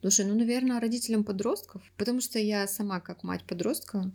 Слушай, 0.00 0.26
ну, 0.26 0.34
наверное, 0.34 0.80
родителям 0.80 1.22
подростков, 1.22 1.82
потому 1.96 2.20
что 2.20 2.38
я 2.38 2.66
сама 2.66 3.00
как 3.00 3.22
мать 3.22 3.44
подростка, 3.44 4.10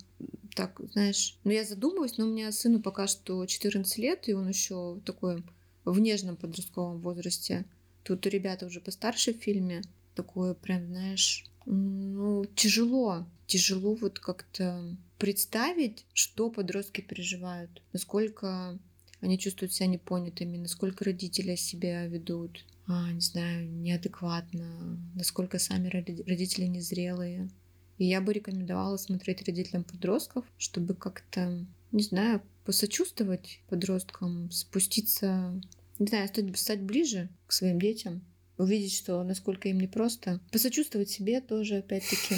так, 0.55 0.81
знаешь, 0.91 1.37
ну, 1.43 1.51
я 1.51 1.63
задумываюсь, 1.63 2.17
но 2.17 2.25
у 2.25 2.29
меня 2.29 2.51
сыну 2.51 2.81
пока 2.81 3.07
что 3.07 3.45
14 3.45 3.97
лет, 3.99 4.27
и 4.27 4.33
он 4.33 4.49
еще 4.49 4.99
такой 5.05 5.43
в 5.85 5.99
нежном 5.99 6.35
подростковом 6.35 6.99
возрасте. 6.99 7.65
Тут 8.03 8.25
ребята 8.25 8.65
уже 8.65 8.81
постарше 8.81 9.33
в 9.33 9.37
фильме, 9.37 9.81
такое 10.15 10.53
прям, 10.55 10.87
знаешь, 10.87 11.45
ну, 11.71 12.45
тяжело 12.55 13.25
тяжело 13.47 13.95
вот 13.95 14.19
как-то 14.19 14.95
представить, 15.17 16.05
что 16.13 16.51
подростки 16.51 17.01
переживают, 17.01 17.81
насколько 17.93 18.77
они 19.21 19.39
чувствуют 19.39 19.73
себя 19.73 19.87
непонятыми, 19.87 20.57
насколько 20.57 21.03
родители 21.03 21.55
себя 21.55 22.05
ведут, 22.05 22.65
а, 22.85 23.11
не 23.11 23.21
знаю, 23.21 23.67
неадекватно, 23.67 24.99
насколько 25.15 25.57
сами 25.57 25.87
родители 25.87 26.65
незрелые. 26.65 27.49
И 27.97 28.05
я 28.05 28.21
бы 28.21 28.31
рекомендовала 28.31 28.97
смотреть 28.97 29.41
родителям 29.47 29.83
подростков, 29.83 30.45
чтобы 30.59 30.93
как-то, 30.93 31.65
не 31.91 32.03
знаю, 32.03 32.43
посочувствовать 32.63 33.61
подросткам, 33.69 34.51
спуститься, 34.51 35.59
не 35.97 36.05
знаю, 36.05 36.27
стать, 36.27 36.55
стать 36.59 36.81
ближе 36.83 37.29
к 37.47 37.53
своим 37.53 37.81
детям, 37.81 38.21
увидеть, 38.57 38.95
что 38.95 39.23
насколько 39.23 39.69
им 39.69 39.79
непросто. 39.79 40.39
Посочувствовать 40.51 41.09
себе 41.09 41.41
тоже, 41.41 41.77
опять-таки. 41.77 42.35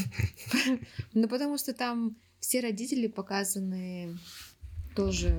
Ну, 1.13 1.27
потому 1.27 1.57
что 1.57 1.73
там 1.73 2.17
все 2.39 2.59
родители 2.61 3.07
показаны 3.07 4.17
тоже 4.95 5.35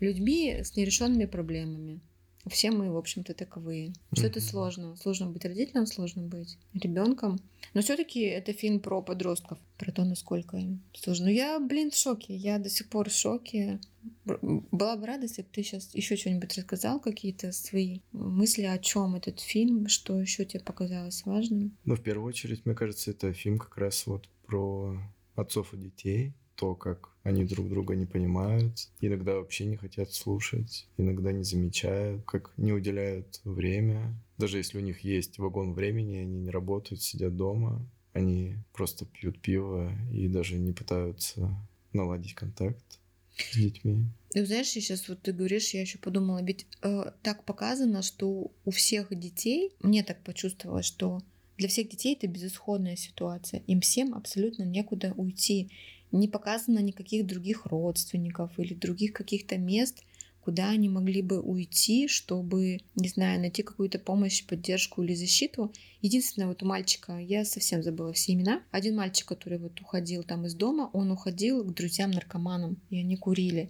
людьми 0.00 0.60
с 0.62 0.76
нерешенными 0.76 1.26
проблемами. 1.26 2.00
Все 2.46 2.70
мы, 2.70 2.90
в 2.90 2.96
общем-то, 2.96 3.34
таковые. 3.34 3.92
Что 4.12 4.26
это 4.26 4.40
сложно. 4.40 4.96
Сложно 4.96 5.28
быть 5.28 5.44
родителем, 5.44 5.86
сложно 5.86 6.22
быть 6.22 6.58
ребенком. 6.74 7.38
Но 7.74 7.80
все-таки 7.82 8.20
это 8.20 8.52
фильм 8.52 8.80
про 8.80 9.00
подростков, 9.00 9.58
про 9.78 9.92
то, 9.92 10.04
насколько 10.04 10.56
им 10.56 10.82
сложно. 10.92 11.26
Но 11.26 11.30
я, 11.30 11.60
блин, 11.60 11.90
в 11.90 11.96
шоке. 11.96 12.34
Я 12.34 12.58
до 12.58 12.68
сих 12.68 12.88
пор 12.88 13.08
в 13.08 13.12
шоке. 13.12 13.80
Была 14.24 14.96
бы 14.96 15.06
рада, 15.06 15.22
если 15.22 15.42
бы 15.42 15.48
ты 15.52 15.62
сейчас 15.62 15.94
еще 15.94 16.16
что-нибудь 16.16 16.56
рассказал, 16.56 17.00
какие-то 17.00 17.52
свои 17.52 18.00
мысли 18.10 18.64
о 18.64 18.78
чем 18.78 19.14
этот 19.14 19.40
фильм, 19.40 19.88
что 19.88 20.20
еще 20.20 20.44
тебе 20.44 20.60
показалось 20.60 21.24
важным. 21.24 21.76
Ну, 21.84 21.94
в 21.94 22.02
первую 22.02 22.26
очередь, 22.26 22.66
мне 22.66 22.74
кажется, 22.74 23.12
это 23.12 23.32
фильм 23.32 23.58
как 23.58 23.76
раз 23.78 24.06
вот 24.06 24.28
про 24.46 24.98
отцов 25.36 25.72
и 25.74 25.76
детей, 25.76 26.34
то, 26.62 26.76
как 26.76 27.10
они 27.24 27.44
друг 27.44 27.68
друга 27.68 27.96
не 27.96 28.06
понимают, 28.06 28.88
иногда 29.00 29.34
вообще 29.34 29.64
не 29.64 29.76
хотят 29.76 30.12
слушать, 30.12 30.86
иногда 30.96 31.32
не 31.32 31.42
замечают, 31.42 32.24
как 32.24 32.52
не 32.56 32.72
уделяют 32.72 33.40
время. 33.42 34.14
Даже 34.38 34.58
если 34.58 34.78
у 34.78 34.80
них 34.80 35.00
есть 35.00 35.38
вагон 35.38 35.72
времени, 35.72 36.18
они 36.18 36.38
не 36.38 36.50
работают, 36.50 37.02
сидят 37.02 37.36
дома, 37.36 37.84
они 38.12 38.54
просто 38.72 39.06
пьют 39.06 39.40
пиво 39.40 39.90
и 40.12 40.28
даже 40.28 40.54
не 40.54 40.70
пытаются 40.70 41.52
наладить 41.92 42.34
контакт 42.34 43.00
с 43.36 43.56
детьми. 43.56 44.04
Ну, 44.32 44.46
знаешь, 44.46 44.68
сейчас 44.68 45.08
вот 45.08 45.20
ты 45.20 45.32
говоришь, 45.32 45.74
я 45.74 45.80
еще 45.80 45.98
подумала, 45.98 46.44
ведь 46.44 46.68
э, 46.82 47.10
так 47.24 47.44
показано, 47.44 48.02
что 48.02 48.52
у 48.64 48.70
всех 48.70 49.08
детей, 49.18 49.72
мне 49.80 50.04
так 50.04 50.22
почувствовалось, 50.22 50.86
что 50.86 51.22
для 51.58 51.66
всех 51.66 51.88
детей 51.88 52.14
это 52.14 52.28
безысходная 52.28 52.94
ситуация. 52.94 53.64
Им 53.66 53.80
всем 53.80 54.14
абсолютно 54.14 54.62
некуда 54.62 55.12
уйти 55.16 55.72
не 56.12 56.28
показано 56.28 56.78
никаких 56.78 57.26
других 57.26 57.66
родственников 57.66 58.58
или 58.58 58.74
других 58.74 59.12
каких-то 59.12 59.58
мест, 59.58 60.02
куда 60.42 60.70
они 60.70 60.88
могли 60.88 61.22
бы 61.22 61.40
уйти, 61.40 62.08
чтобы, 62.08 62.80
не 62.96 63.08
знаю, 63.08 63.40
найти 63.40 63.62
какую-то 63.62 63.98
помощь, 63.98 64.44
поддержку 64.44 65.02
или 65.02 65.14
защиту. 65.14 65.72
Единственное, 66.00 66.48
вот 66.48 66.62
у 66.62 66.66
мальчика, 66.66 67.18
я 67.18 67.44
совсем 67.44 67.82
забыла 67.82 68.12
все 68.12 68.32
имена, 68.32 68.62
один 68.70 68.96
мальчик, 68.96 69.26
который 69.26 69.58
вот 69.58 69.80
уходил 69.80 70.24
там 70.24 70.46
из 70.46 70.54
дома, 70.54 70.90
он 70.92 71.10
уходил 71.10 71.64
к 71.64 71.74
друзьям-наркоманам, 71.74 72.76
и 72.90 72.98
они 72.98 73.16
курили. 73.16 73.68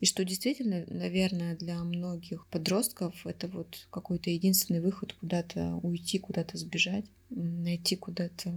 И 0.00 0.06
что 0.06 0.24
действительно, 0.24 0.84
наверное, 0.88 1.56
для 1.56 1.82
многих 1.84 2.46
подростков 2.48 3.26
это 3.26 3.46
вот 3.48 3.86
какой-то 3.90 4.30
единственный 4.30 4.80
выход 4.80 5.12
куда-то 5.14 5.78
уйти, 5.82 6.18
куда-то 6.18 6.56
сбежать, 6.56 7.04
найти 7.30 7.96
куда-то 7.96 8.54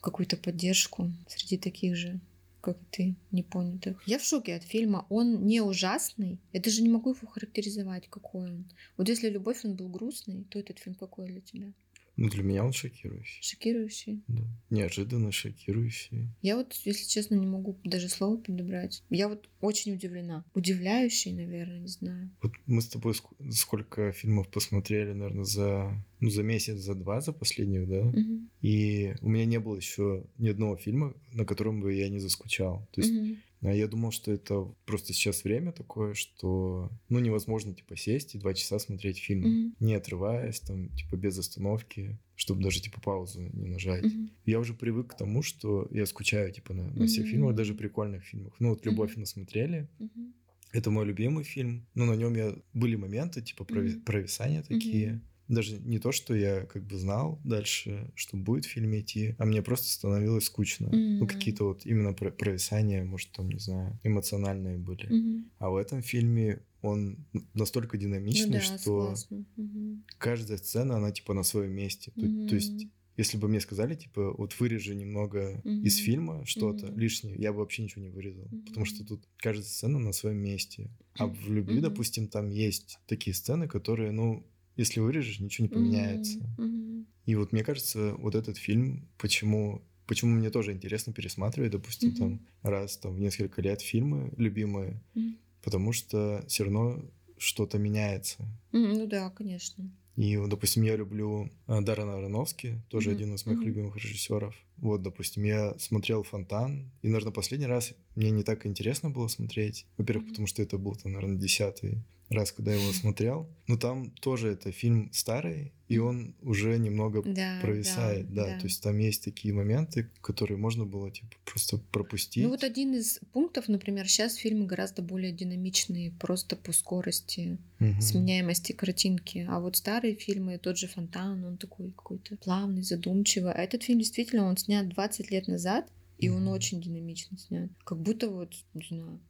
какую-то 0.00 0.36
поддержку 0.36 1.12
среди 1.28 1.58
таких 1.58 1.96
же 1.96 2.20
как 2.60 2.76
ты, 2.90 3.14
непонятых. 3.30 4.02
Я 4.06 4.18
в 4.18 4.22
шоке 4.22 4.54
от 4.54 4.62
фильма. 4.62 5.06
Он 5.08 5.46
не 5.46 5.62
ужасный. 5.62 6.38
Я 6.52 6.60
даже 6.60 6.82
не 6.82 6.88
могу 6.88 7.14
его 7.14 7.26
характеризовать, 7.26 8.08
какой 8.08 8.50
он. 8.50 8.64
Вот 8.96 9.08
если 9.08 9.30
«Любовь» 9.30 9.64
он 9.64 9.76
был 9.76 9.88
грустный, 9.88 10.44
то 10.44 10.58
этот 10.58 10.78
фильм 10.78 10.94
какой 10.94 11.28
для 11.28 11.40
тебя? 11.40 11.72
Ну, 12.20 12.28
для 12.28 12.42
меня 12.42 12.66
он 12.66 12.74
шокирующий. 12.74 13.42
Шокирующий? 13.42 14.22
Да. 14.28 14.42
Неожиданно 14.68 15.32
шокирующий. 15.32 16.28
Я 16.42 16.56
вот, 16.56 16.74
если 16.84 17.08
честно, 17.08 17.34
не 17.34 17.46
могу 17.46 17.78
даже 17.82 18.10
слово 18.10 18.36
подобрать. 18.36 19.02
Я 19.08 19.26
вот 19.26 19.48
очень 19.62 19.94
удивлена. 19.94 20.44
Удивляющий, 20.52 21.32
наверное, 21.32 21.78
не 21.78 21.88
знаю. 21.88 22.30
Вот 22.42 22.52
мы 22.66 22.82
с 22.82 22.88
тобой 22.88 23.14
сколько 23.52 24.12
фильмов 24.12 24.50
посмотрели, 24.50 25.14
наверное, 25.14 25.44
за, 25.44 25.90
ну, 26.20 26.28
за 26.28 26.42
месяц, 26.42 26.76
за 26.76 26.94
два, 26.94 27.22
за 27.22 27.32
последних, 27.32 27.88
да? 27.88 28.00
Угу. 28.00 28.40
И 28.60 29.14
у 29.22 29.28
меня 29.30 29.46
не 29.46 29.58
было 29.58 29.76
еще 29.76 30.26
ни 30.36 30.50
одного 30.50 30.76
фильма, 30.76 31.14
на 31.32 31.46
котором 31.46 31.80
бы 31.80 31.94
я 31.94 32.10
не 32.10 32.18
заскучал. 32.18 32.86
То 32.92 33.00
есть 33.00 33.14
угу. 33.14 33.36
А 33.62 33.74
я 33.74 33.88
думал, 33.88 34.10
что 34.10 34.32
это 34.32 34.74
просто 34.86 35.12
сейчас 35.12 35.44
время 35.44 35.72
такое, 35.72 36.14
что 36.14 36.90
ну 37.08 37.18
невозможно 37.18 37.74
типа 37.74 37.96
сесть 37.96 38.34
и 38.34 38.38
два 38.38 38.54
часа 38.54 38.78
смотреть 38.78 39.18
фильм, 39.18 39.44
mm-hmm. 39.44 39.72
не 39.80 39.94
отрываясь, 39.94 40.60
там 40.60 40.88
типа 40.96 41.16
без 41.16 41.38
остановки, 41.38 42.18
чтобы 42.36 42.62
даже 42.62 42.80
типа 42.80 43.00
паузу 43.02 43.42
не 43.42 43.68
нажать. 43.68 44.04
Mm-hmm. 44.04 44.30
Я 44.46 44.60
уже 44.60 44.72
привык 44.72 45.08
к 45.08 45.16
тому, 45.16 45.42
что 45.42 45.86
я 45.90 46.06
скучаю 46.06 46.52
типа 46.52 46.72
на, 46.72 46.90
на 46.90 47.06
всех 47.06 47.26
mm-hmm. 47.26 47.30
фильмах, 47.30 47.54
даже 47.54 47.74
прикольных 47.74 48.24
фильмах. 48.24 48.54
Ну 48.60 48.70
вот 48.70 48.86
«Любовь» 48.86 49.14
mm-hmm. 49.14 49.20
насмотрели. 49.20 49.88
Mm-hmm. 49.98 50.32
Это 50.72 50.90
мой 50.90 51.04
любимый 51.04 51.44
фильм. 51.44 51.86
Но 51.94 52.06
на 52.06 52.14
нем 52.14 52.34
я 52.34 52.54
были 52.72 52.96
моменты 52.96 53.42
типа 53.42 53.64
mm-hmm. 53.64 54.04
провисания 54.04 54.62
такие. 54.62 55.08
Mm-hmm 55.08 55.20
даже 55.50 55.78
не 55.78 55.98
то, 55.98 56.12
что 56.12 56.34
я 56.34 56.64
как 56.66 56.84
бы 56.84 56.96
знал 56.96 57.40
дальше, 57.44 58.10
что 58.14 58.36
будет 58.36 58.64
в 58.64 58.68
фильме 58.68 59.00
идти, 59.00 59.34
а 59.38 59.44
мне 59.44 59.62
просто 59.62 59.88
становилось 59.88 60.44
скучно. 60.44 60.86
Mm-hmm. 60.86 61.18
Ну, 61.18 61.26
какие-то 61.26 61.64
вот 61.64 61.84
именно 61.84 62.12
провисания, 62.12 63.04
может, 63.04 63.32
там, 63.32 63.50
не 63.50 63.58
знаю, 63.58 63.98
эмоциональные 64.04 64.78
были. 64.78 65.08
Mm-hmm. 65.08 65.50
А 65.58 65.70
в 65.70 65.76
этом 65.76 66.02
фильме 66.02 66.62
он 66.82 67.18
настолько 67.54 67.98
динамичный, 67.98 68.46
ну, 68.46 68.52
да, 68.52 68.60
что 68.60 69.14
mm-hmm. 69.30 69.98
каждая 70.18 70.58
сцена, 70.58 70.96
она 70.96 71.10
типа 71.10 71.34
на 71.34 71.42
своем 71.42 71.72
месте. 71.72 72.12
Mm-hmm. 72.16 72.42
То, 72.44 72.48
то 72.48 72.54
есть 72.54 72.86
если 73.16 73.36
бы 73.36 73.48
мне 73.48 73.60
сказали, 73.60 73.94
типа, 73.94 74.32
вот 74.32 74.58
вырежи 74.58 74.94
немного 74.94 75.60
mm-hmm. 75.62 75.82
из 75.82 75.96
фильма 75.96 76.46
что-то 76.46 76.86
mm-hmm. 76.86 76.98
лишнее, 76.98 77.36
я 77.36 77.52
бы 77.52 77.58
вообще 77.58 77.82
ничего 77.82 78.02
не 78.02 78.08
вырезал. 78.08 78.44
Mm-hmm. 78.44 78.66
Потому 78.66 78.86
что 78.86 79.04
тут 79.04 79.28
каждая 79.36 79.66
сцена 79.66 79.98
на 79.98 80.12
своем 80.12 80.38
месте. 80.38 80.90
А 81.18 81.26
в 81.26 81.50
любви, 81.50 81.78
mm-hmm. 81.78 81.82
допустим, 81.82 82.28
там 82.28 82.48
есть 82.48 82.98
такие 83.06 83.34
сцены, 83.34 83.68
которые, 83.68 84.12
ну, 84.12 84.46
если 84.80 85.00
вырежешь, 85.00 85.40
ничего 85.40 85.66
не 85.66 85.72
поменяется. 85.72 86.38
Mm-hmm. 86.58 87.04
И 87.26 87.34
вот 87.36 87.52
мне 87.52 87.62
кажется, 87.62 88.14
вот 88.18 88.34
этот 88.34 88.56
фильм, 88.56 89.08
почему, 89.18 89.82
почему 90.06 90.34
мне 90.34 90.50
тоже 90.50 90.72
интересно 90.72 91.12
пересматривать, 91.12 91.72
допустим, 91.72 92.10
mm-hmm. 92.10 92.16
там 92.16 92.40
раз 92.62 92.96
там 92.96 93.14
в 93.14 93.20
несколько 93.20 93.62
лет 93.62 93.82
фильмы 93.82 94.32
любимые, 94.36 95.02
mm-hmm. 95.14 95.36
потому 95.62 95.92
что 95.92 96.44
все 96.48 96.64
равно 96.64 97.04
что-то 97.38 97.78
меняется. 97.78 98.42
Mm-hmm. 98.72 98.98
Ну 98.98 99.06
да, 99.06 99.30
конечно. 99.30 99.90
И, 100.16 100.36
допустим, 100.48 100.82
я 100.82 100.96
люблю 100.96 101.50
э, 101.66 101.80
Даррена 101.80 102.16
Аронофски, 102.16 102.82
тоже 102.88 103.10
mm-hmm. 103.10 103.14
один 103.14 103.34
из 103.34 103.46
моих 103.46 103.60
mm-hmm. 103.60 103.64
любимых 103.64 103.96
режиссеров. 103.96 104.54
Вот, 104.78 105.02
допустим, 105.02 105.44
я 105.44 105.78
смотрел 105.78 106.22
«Фонтан», 106.24 106.90
и, 107.02 107.08
наверное, 107.08 107.32
последний 107.32 107.66
раз 107.66 107.92
мне 108.16 108.30
не 108.30 108.42
так 108.42 108.66
интересно 108.66 109.10
было 109.10 109.28
смотреть. 109.28 109.86
Во-первых, 109.96 110.24
mm-hmm. 110.24 110.30
потому 110.30 110.46
что 110.46 110.62
это 110.62 110.78
был, 110.78 110.94
там, 110.96 111.12
наверное, 111.12 111.38
десятый 111.38 112.02
раз, 112.30 112.52
когда 112.52 112.72
я 112.72 112.80
его 112.80 112.92
смотрел. 112.92 113.48
Но 113.66 113.76
там 113.76 114.10
тоже 114.10 114.50
это 114.52 114.72
фильм 114.72 115.10
старый, 115.12 115.72
и 115.88 115.98
он 115.98 116.34
уже 116.42 116.78
немного 116.78 117.22
да, 117.22 117.58
провисает, 117.60 118.32
да, 118.32 118.44
да, 118.44 118.54
да. 118.54 118.60
То 118.60 118.66
есть 118.66 118.82
там 118.82 118.98
есть 118.98 119.24
такие 119.24 119.52
моменты, 119.52 120.08
которые 120.20 120.56
можно 120.56 120.86
было 120.86 121.10
типа 121.10 121.34
просто 121.44 121.78
пропустить. 121.78 122.44
Ну 122.44 122.50
вот 122.50 122.64
один 122.64 122.94
из 122.94 123.20
пунктов, 123.32 123.68
например, 123.68 124.08
сейчас 124.08 124.36
фильмы 124.36 124.66
гораздо 124.66 125.02
более 125.02 125.32
динамичные, 125.32 126.12
просто 126.12 126.56
по 126.56 126.72
скорости, 126.72 127.58
угу. 127.80 128.00
сменяемости 128.00 128.72
картинки. 128.72 129.46
А 129.48 129.60
вот 129.60 129.76
старые 129.76 130.14
фильмы, 130.14 130.58
тот 130.58 130.78
же 130.78 130.86
Фонтан, 130.86 131.44
он 131.44 131.56
такой 131.56 131.90
какой-то 131.90 132.36
плавный, 132.36 132.82
задумчивый. 132.82 133.52
А 133.52 133.62
этот 133.62 133.82
фильм 133.82 133.98
действительно, 133.98 134.44
он 134.44 134.56
снят 134.56 134.88
20 134.88 135.30
лет 135.30 135.48
назад, 135.48 135.90
и 136.18 136.28
он 136.28 136.46
очень 136.48 136.80
динамично 136.80 137.38
снят. 137.38 137.70
Как 137.84 137.98
будто 137.98 138.28
вот, 138.28 138.54
не 138.74 138.86
знаю, 138.88 139.20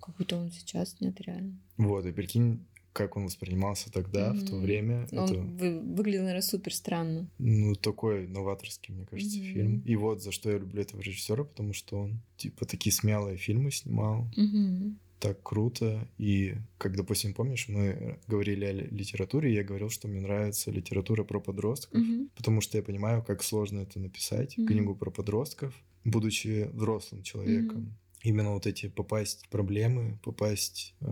как 0.00 0.16
будто 0.16 0.36
он 0.36 0.50
сейчас 0.50 0.96
снят 0.96 1.18
реально. 1.20 1.58
Вот, 1.76 2.04
и 2.06 2.12
прикинь, 2.12 2.66
как 2.92 3.16
он 3.16 3.24
воспринимался 3.24 3.90
тогда, 3.92 4.30
mm-hmm. 4.30 4.34
в 4.34 4.48
то 4.48 4.56
время. 4.56 5.08
Он 5.12 5.24
это... 5.24 5.34
вы, 5.34 5.80
выглядел, 5.80 6.22
наверное, 6.22 6.42
супер 6.42 6.74
странно. 6.74 7.30
Ну, 7.38 7.74
такой 7.74 8.26
новаторский, 8.26 8.94
мне 8.94 9.06
кажется, 9.06 9.38
mm-hmm. 9.38 9.52
фильм. 9.52 9.80
И 9.80 9.96
вот 9.96 10.22
за 10.22 10.32
что 10.32 10.50
я 10.50 10.58
люблю 10.58 10.82
этого 10.82 11.00
режиссера, 11.00 11.44
потому 11.44 11.72
что 11.72 12.00
он, 12.00 12.20
типа, 12.36 12.66
такие 12.66 12.92
смелые 12.92 13.36
фильмы 13.36 13.70
снимал. 13.70 14.28
Mm-hmm. 14.36 14.94
Так 15.20 15.42
круто. 15.42 16.08
И, 16.18 16.54
как, 16.78 16.96
допустим, 16.96 17.34
помнишь, 17.34 17.68
мы 17.68 18.18
говорили 18.26 18.64
о 18.64 18.72
литературе, 18.72 19.52
и 19.52 19.54
я 19.54 19.62
говорил, 19.62 19.90
что 19.90 20.08
мне 20.08 20.20
нравится 20.20 20.70
литература 20.70 21.24
про 21.24 21.40
подростков, 21.40 22.00
mm-hmm. 22.00 22.30
потому 22.34 22.60
что 22.60 22.78
я 22.78 22.82
понимаю, 22.82 23.22
как 23.22 23.42
сложно 23.42 23.80
это 23.80 24.00
написать, 24.00 24.58
mm-hmm. 24.58 24.66
книгу 24.66 24.96
про 24.96 25.10
подростков, 25.10 25.74
будучи 26.04 26.70
взрослым 26.72 27.22
человеком. 27.22 27.82
Mm-hmm 27.82 27.99
именно 28.22 28.52
вот 28.52 28.66
эти 28.66 28.88
попасть 28.88 29.46
в 29.46 29.48
проблемы, 29.48 30.18
попасть 30.22 30.94
э, 31.00 31.06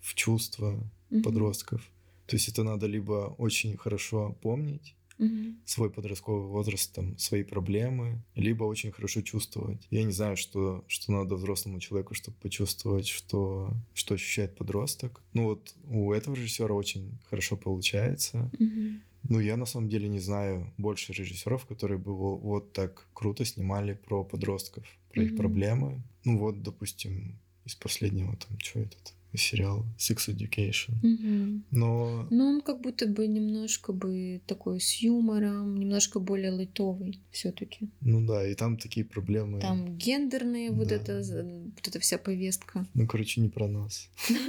в 0.00 0.14
чувства 0.14 0.78
mm-hmm. 1.10 1.22
подростков. 1.22 1.90
То 2.26 2.36
есть 2.36 2.48
это 2.48 2.62
надо 2.62 2.86
либо 2.86 3.34
очень 3.38 3.76
хорошо 3.76 4.36
помнить 4.42 4.96
mm-hmm. 5.18 5.56
свой 5.64 5.90
подростковый 5.90 6.46
возраст, 6.48 6.92
там, 6.94 7.18
свои 7.18 7.42
проблемы, 7.42 8.22
либо 8.34 8.64
очень 8.64 8.92
хорошо 8.92 9.22
чувствовать. 9.22 9.86
Я 9.90 10.04
не 10.04 10.12
знаю, 10.12 10.36
что, 10.36 10.84
что 10.88 11.12
надо 11.12 11.34
взрослому 11.36 11.80
человеку, 11.80 12.14
чтобы 12.14 12.36
почувствовать, 12.38 13.08
что, 13.08 13.72
что 13.94 14.14
ощущает 14.14 14.56
подросток. 14.56 15.22
Ну 15.32 15.44
вот 15.44 15.74
у 15.84 16.12
этого 16.12 16.34
режиссера 16.34 16.74
очень 16.74 17.18
хорошо 17.28 17.56
получается. 17.56 18.50
Mm-hmm. 18.58 19.00
Ну, 19.28 19.38
я 19.38 19.56
на 19.56 19.66
самом 19.66 19.88
деле 19.88 20.08
не 20.08 20.18
знаю 20.18 20.72
больше 20.78 21.12
режиссеров, 21.12 21.64
которые 21.66 21.98
бы 21.98 22.12
вот 22.14 22.72
так 22.72 23.06
круто 23.14 23.44
снимали 23.44 23.94
про 23.94 24.24
подростков, 24.24 24.84
про 25.12 25.22
mm-hmm. 25.22 25.26
их 25.26 25.36
проблемы. 25.36 26.02
Ну 26.24 26.38
вот, 26.38 26.62
допустим, 26.62 27.38
из 27.64 27.74
последнего 27.74 28.36
там, 28.36 28.58
что 28.58 28.80
этот 28.80 29.14
сериал 29.34 29.84
Sex 29.98 30.28
Education. 30.28 30.94
Mm-hmm. 31.02 31.60
Но... 31.70 32.26
Но 32.30 32.48
он 32.48 32.60
как 32.60 32.80
будто 32.80 33.06
бы 33.06 33.26
немножко 33.26 33.92
бы 33.92 34.40
такой 34.46 34.80
с 34.80 34.94
юмором, 34.96 35.76
немножко 35.76 36.20
более 36.20 36.50
лайтовый 36.50 37.20
все 37.30 37.52
таки 37.52 37.88
Ну 38.00 38.26
да, 38.26 38.46
и 38.46 38.54
там 38.54 38.76
такие 38.76 39.06
проблемы. 39.06 39.60
Там 39.60 39.96
гендерные, 39.96 40.70
да. 40.70 40.76
вот, 40.76 40.92
это, 40.92 41.22
вот 41.76 41.88
эта 41.88 41.98
вся 42.00 42.18
повестка. 42.18 42.86
Ну, 42.94 43.06
короче, 43.06 43.40
не 43.40 43.48
про 43.48 43.68
нас. 43.68 44.10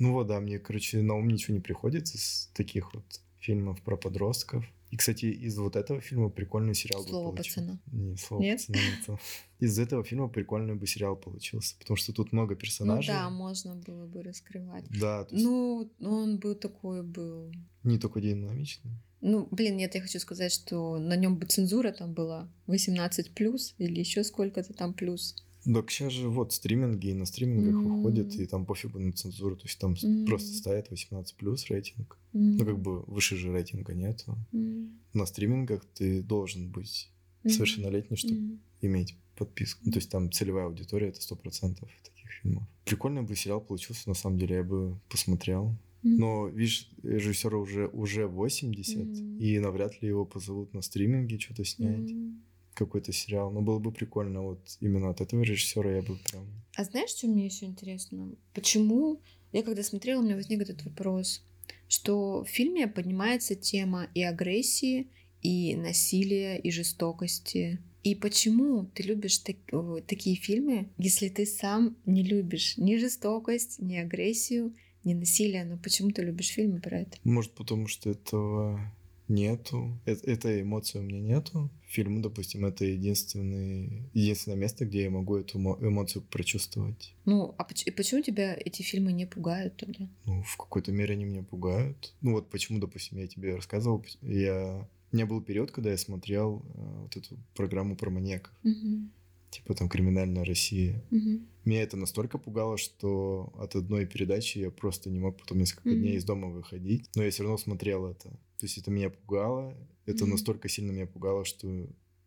Ну 0.00 0.12
вот, 0.12 0.26
да, 0.26 0.40
мне, 0.40 0.58
короче, 0.58 1.00
на 1.02 1.14
ум 1.14 1.28
ничего 1.28 1.54
не 1.54 1.60
приходит 1.60 2.12
из 2.16 2.50
таких 2.52 2.94
вот 2.94 3.04
фильмов 3.38 3.80
про 3.80 3.96
подростков. 3.96 4.64
И, 4.94 4.96
кстати, 4.96 5.24
из 5.26 5.58
вот 5.58 5.74
этого 5.74 6.00
фильма 6.00 6.28
прикольный 6.30 6.72
сериал 6.72 7.02
Слово 7.02 7.30
бы 7.30 7.36
получился. 7.36 7.60
пацана. 7.62 7.80
Не, 7.90 8.16
слово 8.16 8.42
Нет? 8.42 8.60
пацана 8.60 8.78
нет. 9.08 9.20
Из 9.58 9.78
этого 9.80 10.04
фильма 10.04 10.28
прикольный 10.28 10.76
бы 10.76 10.86
сериал 10.86 11.16
получился, 11.16 11.74
потому 11.80 11.96
что 11.96 12.12
тут 12.12 12.30
много 12.32 12.54
Ну 12.54 12.60
персонажей. 12.60 13.12
да, 13.12 13.28
можно 13.28 13.74
было 13.74 14.06
бы 14.06 14.22
раскрывать. 14.22 14.84
Да, 15.00 15.26
есть 15.28 15.44
Ну, 15.44 15.90
он 16.00 16.38
был 16.38 16.54
такой 16.54 17.02
был. 17.02 17.52
не 17.82 17.98
только 17.98 18.20
динамичный. 18.20 18.92
Ну, 19.20 19.48
блин, 19.50 19.76
нет, 19.76 19.96
я 19.96 20.00
хочу 20.00 20.20
сказать, 20.20 20.52
что 20.52 20.98
на 21.00 21.16
нем 21.16 21.38
бы 21.38 21.46
цензура 21.46 21.90
там 21.90 22.12
была 22.14 22.48
18 22.68 23.34
плюс 23.34 23.74
или 23.78 23.98
еще 23.98 24.22
сколько-то 24.22 24.74
там 24.74 24.94
плюс. 24.94 25.34
Сейчас 25.64 26.12
же 26.12 26.28
вот 26.28 26.52
стриминги, 26.52 27.08
и 27.08 27.14
на 27.14 27.24
стримингах 27.26 27.76
М. 27.76 27.82
выходят, 27.90 28.34
и 28.38 28.46
там 28.46 28.66
пофигу 28.66 28.98
на 28.98 29.12
цензуру, 29.12 29.56
то 29.56 29.64
есть 29.64 29.78
там 29.78 29.94
М. 30.02 30.26
просто 30.26 30.54
ставят 30.56 30.90
18 30.90 31.36
плюс 31.36 31.66
рейтинг. 31.70 32.18
М, 32.34 32.56
Ну, 32.56 32.64
как 32.66 32.78
бы 32.78 33.02
выше 33.02 33.36
же 33.36 33.52
рейтинга 33.52 33.94
нету. 33.94 34.36
м, 34.52 35.00
На 35.14 35.26
стримингах 35.26 35.84
ты 35.94 36.22
должен 36.22 36.70
быть 36.70 37.10
совершеннолетний, 37.46 38.16
чтобы 38.16 38.36
м. 38.40 38.60
иметь 38.82 39.16
подписку. 39.36 39.80
Ну, 39.84 39.92
то 39.92 39.98
есть 39.98 40.10
там 40.10 40.30
целевая 40.30 40.66
аудитория 40.66 41.08
это 41.08 41.20
100% 41.22 41.88
таких 42.02 42.30
фильмов. 42.42 42.64
Прикольный 42.84 43.22
бы 43.22 43.34
сериал 43.36 43.60
получился, 43.60 44.08
на 44.08 44.14
самом 44.14 44.38
деле, 44.38 44.56
я 44.56 44.62
бы 44.64 44.98
посмотрел. 45.08 45.76
Но, 46.02 46.48
видишь, 46.48 46.90
режиссера 47.02 47.56
уже, 47.58 47.86
уже 47.88 48.26
80, 48.26 49.06
Мгм. 49.06 49.38
и 49.38 49.58
навряд 49.58 50.02
ли 50.02 50.08
его 50.08 50.24
позовут 50.26 50.74
на 50.74 50.82
стриминге 50.82 51.38
что-то 51.38 51.64
снять, 51.64 52.10
М. 52.10 52.42
какой-то 52.74 53.12
сериал. 53.12 53.50
Но 53.50 53.60
было 53.62 53.78
бы 53.78 53.92
прикольно, 53.92 54.42
вот 54.42 54.60
именно 54.80 55.10
от 55.10 55.20
этого 55.20 55.42
режиссера 55.42 55.90
я 55.90 56.02
бы 56.02 56.16
прям... 56.30 56.46
А 56.76 56.84
знаешь, 56.84 57.10
что 57.10 57.26
мне 57.26 57.46
еще 57.46 57.66
интересно? 57.66 58.32
Почему 58.52 59.20
я 59.54 59.62
когда 59.62 59.84
смотрела, 59.84 60.20
у 60.20 60.24
меня 60.24 60.34
возник 60.34 60.60
этот 60.60 60.84
вопрос, 60.84 61.44
что 61.88 62.42
в 62.42 62.48
фильме 62.48 62.88
поднимается 62.88 63.54
тема 63.54 64.08
и 64.12 64.22
агрессии, 64.24 65.06
и 65.42 65.76
насилия, 65.76 66.58
и 66.58 66.72
жестокости. 66.72 67.78
И 68.02 68.16
почему 68.16 68.86
ты 68.86 69.04
любишь 69.04 69.38
так- 69.38 69.72
о, 69.72 70.00
такие 70.00 70.34
фильмы, 70.34 70.88
если 70.98 71.28
ты 71.28 71.46
сам 71.46 71.96
не 72.04 72.24
любишь 72.24 72.76
ни 72.78 72.96
жестокость, 72.96 73.78
ни 73.78 73.94
агрессию, 73.94 74.74
ни 75.04 75.14
насилие? 75.14 75.64
Но 75.64 75.78
почему 75.78 76.10
ты 76.10 76.22
любишь 76.22 76.48
фильмы 76.48 76.80
про 76.80 77.02
это? 77.02 77.16
Может, 77.22 77.52
потому 77.52 77.86
что 77.86 78.10
этого 78.10 78.80
нету, 79.28 79.98
э- 80.06 80.12
этой 80.24 80.62
эмоции 80.62 80.98
у 80.98 81.02
меня 81.02 81.20
нету. 81.20 81.70
Фильм, 81.86 82.22
допустим, 82.22 82.64
это 82.66 82.84
единственный, 82.84 84.02
единственное 84.12 84.56
место, 84.58 84.84
где 84.84 85.02
я 85.04 85.10
могу 85.10 85.36
эту 85.36 85.58
мо- 85.58 85.78
эмоцию 85.80 86.22
прочувствовать. 86.22 87.14
Ну, 87.24 87.54
а 87.58 87.64
поч- 87.64 87.86
и 87.86 87.90
почему 87.90 88.22
тебя 88.22 88.54
эти 88.54 88.82
фильмы 88.82 89.12
не 89.12 89.26
пугают 89.26 89.76
тогда? 89.76 90.08
Ну, 90.26 90.42
в 90.42 90.56
какой-то 90.56 90.92
мере 90.92 91.14
они 91.14 91.24
меня 91.24 91.42
пугают. 91.42 92.14
Ну, 92.20 92.32
вот 92.32 92.50
почему, 92.50 92.78
допустим, 92.78 93.18
я 93.18 93.26
тебе 93.26 93.54
рассказывал, 93.56 94.04
я... 94.22 94.88
У 95.12 95.16
меня 95.16 95.26
был 95.26 95.40
период, 95.40 95.70
когда 95.70 95.90
я 95.90 95.96
смотрел 95.96 96.62
э, 96.74 97.02
вот 97.02 97.16
эту 97.16 97.38
программу 97.54 97.94
про 97.96 98.10
маньяков, 98.10 98.52
Мгм. 98.64 99.12
типа 99.50 99.74
там 99.74 99.88
«Криминальная 99.88 100.44
Россия». 100.44 101.04
Мгм. 101.10 101.46
Меня 101.64 101.82
это 101.82 101.96
настолько 101.96 102.36
пугало, 102.36 102.76
что 102.76 103.52
от 103.56 103.76
одной 103.76 104.06
передачи 104.06 104.58
я 104.58 104.70
просто 104.72 105.10
не 105.10 105.20
мог 105.20 105.38
потом 105.38 105.58
несколько 105.58 105.88
Мгм. 105.90 105.98
дней 106.00 106.16
из 106.16 106.24
дома 106.24 106.48
выходить. 106.48 107.08
Но 107.14 107.22
я 107.22 107.30
все 107.30 107.44
равно 107.44 107.56
смотрел 107.58 108.06
это. 108.06 108.36
То 108.64 108.66
есть 108.66 108.78
это 108.78 108.90
меня 108.90 109.10
пугало. 109.10 109.76
Это 110.06 110.24
Мгм. 110.24 110.30
настолько 110.32 110.70
сильно 110.70 110.90
меня 110.90 111.06
пугало, 111.06 111.44
что 111.44 111.66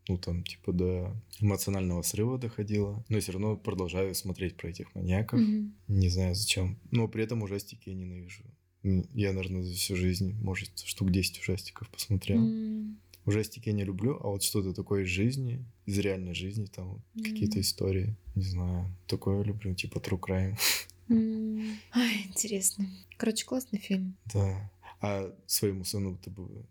ну 0.08 0.18
там 0.20 0.44
типа 0.44 0.72
до 0.72 1.16
эмоционального 1.40 2.04
срыва 2.04 2.38
доходило. 2.38 3.04
Но 3.10 3.20
все 3.20 3.32
равно 3.32 3.58
продолжаю 3.58 4.14
смотреть 4.14 4.56
про 4.56 4.68
этих 4.70 4.94
маньяков. 4.94 5.40
Мгм. 5.40 5.74
Не 5.88 6.10
знаю 6.10 6.36
зачем. 6.36 6.78
Но 6.92 7.08
при 7.08 7.24
этом 7.24 7.42
ужастики 7.42 7.90
я 7.90 7.96
ненавижу. 7.96 8.44
Я, 8.84 9.34
наверное, 9.34 9.64
за 9.64 9.74
всю 9.74 9.96
жизнь, 9.96 10.36
может, 10.44 10.78
штук 10.78 11.10
10 11.10 11.40
ужастиков 11.40 11.90
посмотрел. 11.90 12.38
М. 12.46 13.00
Ужастики 13.26 13.70
я 13.70 13.74
не 13.74 13.84
люблю, 13.84 14.20
а 14.22 14.28
вот 14.28 14.44
что-то 14.44 14.76
такое 14.76 15.06
из 15.06 15.10
жизни, 15.10 15.66
из 15.88 15.98
реальной 15.98 16.36
жизни, 16.36 16.68
там 16.68 17.02
М. 17.16 17.24
какие-то 17.24 17.60
истории, 17.60 18.16
не 18.36 18.44
знаю, 18.44 18.96
такое 19.08 19.42
люблю, 19.44 19.74
типа 19.74 19.98
True 19.98 20.20
Crime. 20.20 20.56
М. 21.10 21.64
Ай, 21.94 22.26
интересно. 22.28 22.86
Короче, 23.18 23.44
классный 23.46 23.80
фильм. 23.80 24.18
Да. 24.34 24.70
А 25.02 25.34
своему 25.46 25.84
сыну 25.84 26.18
ты 26.18 26.30
бы 26.30 26.66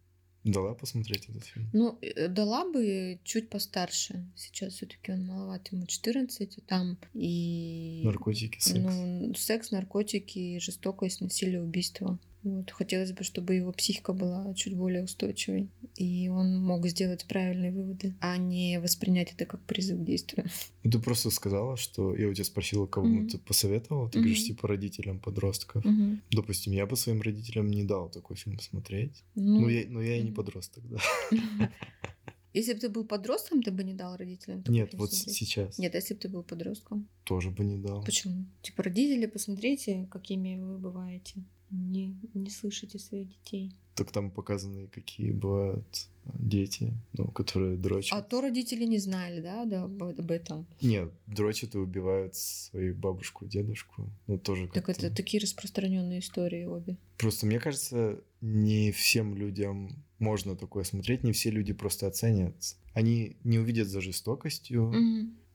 дала 0.44 0.74
посмотреть 0.74 1.28
этот 1.28 1.44
фильм? 1.44 1.68
Ну, 1.72 1.98
э, 2.00 2.28
дала 2.28 2.64
бы 2.70 3.18
чуть 3.24 3.50
постарше. 3.50 4.24
Сейчас 4.36 4.74
все-таки 4.74 5.12
он 5.12 5.26
маловат, 5.26 5.68
ему 5.72 5.86
14, 5.86 6.58
а 6.58 6.60
там 6.62 6.98
и... 7.14 8.02
Наркотики, 8.04 8.58
секс. 8.60 8.78
Ну, 8.78 9.34
секс, 9.34 9.70
наркотики, 9.70 10.58
жестокость, 10.58 11.20
насилие, 11.20 11.62
убийство. 11.62 12.18
Вот. 12.46 12.70
Хотелось 12.70 13.10
бы, 13.12 13.24
чтобы 13.24 13.54
его 13.54 13.72
психика 13.72 14.12
была 14.12 14.54
чуть 14.54 14.76
более 14.76 15.02
устойчивой, 15.02 15.68
и 15.96 16.28
он 16.28 16.60
мог 16.62 16.86
сделать 16.86 17.26
правильные 17.26 17.72
выводы, 17.72 18.14
а 18.20 18.36
не 18.36 18.78
воспринять 18.80 19.32
это 19.32 19.46
как 19.46 19.60
призыв 19.62 19.98
к 19.98 20.04
действию. 20.04 20.46
Ну, 20.84 20.92
ты 20.92 20.98
просто 21.00 21.30
сказала, 21.30 21.76
что 21.76 22.14
я 22.14 22.28
у 22.28 22.34
тебя 22.34 22.44
спросила, 22.44 22.86
кому 22.86 23.08
Мгм. 23.08 23.28
ты 23.28 23.38
посоветовала. 23.38 24.08
Ты 24.08 24.18
говоришь, 24.20 24.38
Мгм. 24.38 24.46
типа, 24.46 24.68
родителям 24.68 25.18
подростков. 25.18 25.84
Мгм. 25.84 26.20
Допустим, 26.30 26.72
я 26.72 26.86
бы 26.86 26.96
своим 26.96 27.20
родителям 27.22 27.66
не 27.68 27.82
дал 27.82 28.08
такой 28.08 28.36
фильм 28.36 28.60
смотреть. 28.60 29.24
Ну, 29.34 29.62
Ну, 29.62 29.68
я, 29.68 29.84
но 29.88 30.00
я 30.00 30.16
и 30.18 30.22
не 30.22 30.30
подросток, 30.30 30.84
да. 30.88 30.98
Если 32.54 32.72
бы 32.74 32.78
ты 32.80 32.88
был 32.88 33.04
подростком, 33.04 33.62
ты 33.62 33.70
бы 33.72 33.82
не 33.84 33.94
дал 33.94 34.16
родителям 34.16 34.62
такой 34.62 34.74
Нет, 34.78 34.94
вот 34.94 35.12
смотреть? 35.12 35.36
сейчас 35.36 35.78
Нет, 35.78 35.94
а 35.94 35.98
если 35.98 36.14
бы 36.14 36.20
ты 36.20 36.28
был 36.28 36.42
подростком. 36.44 37.08
тоже 37.24 37.50
бы 37.50 37.64
не 37.64 37.76
дал. 37.78 38.02
Почему? 38.04 38.44
Типа, 38.62 38.82
родители, 38.84 39.26
посмотрите, 39.26 40.06
какими 40.10 40.56
вы 40.60 40.78
бываете. 40.78 41.42
Не, 41.70 42.16
не 42.34 42.50
слышите 42.50 42.98
своих 42.98 43.28
детей. 43.28 43.72
Так 43.94 44.12
там 44.12 44.30
показаны, 44.30 44.88
какие 44.88 45.32
бывают 45.32 46.08
дети, 46.24 46.92
ну, 47.12 47.28
которые 47.28 47.76
дрочат. 47.76 48.18
А 48.18 48.22
то 48.22 48.40
родители 48.40 48.84
не 48.84 48.98
знали, 48.98 49.40
да, 49.40 49.64
да 49.64 49.84
об, 49.84 50.02
об 50.02 50.30
этом. 50.30 50.66
Нет, 50.82 51.10
дрочат 51.26 51.74
и 51.74 51.78
убивают 51.78 52.34
свою 52.34 52.94
бабушку 52.94 53.44
и 53.44 53.48
дедушку. 53.48 54.10
Ну, 54.26 54.38
тоже 54.38 54.68
Так 54.68 54.84
как-то... 54.84 55.06
это 55.06 55.16
такие 55.16 55.40
распространенные 55.40 56.20
истории 56.20 56.64
обе. 56.64 56.98
Просто 57.16 57.46
мне 57.46 57.58
кажется, 57.58 58.20
не 58.40 58.92
всем 58.92 59.34
людям 59.34 60.04
можно 60.18 60.56
такое 60.56 60.84
смотреть, 60.84 61.24
не 61.24 61.32
все 61.32 61.50
люди 61.50 61.72
просто 61.72 62.06
оценят. 62.06 62.54
Они 62.92 63.36
не 63.44 63.58
увидят 63.58 63.88
за 63.88 64.00
жестокостью 64.00 64.92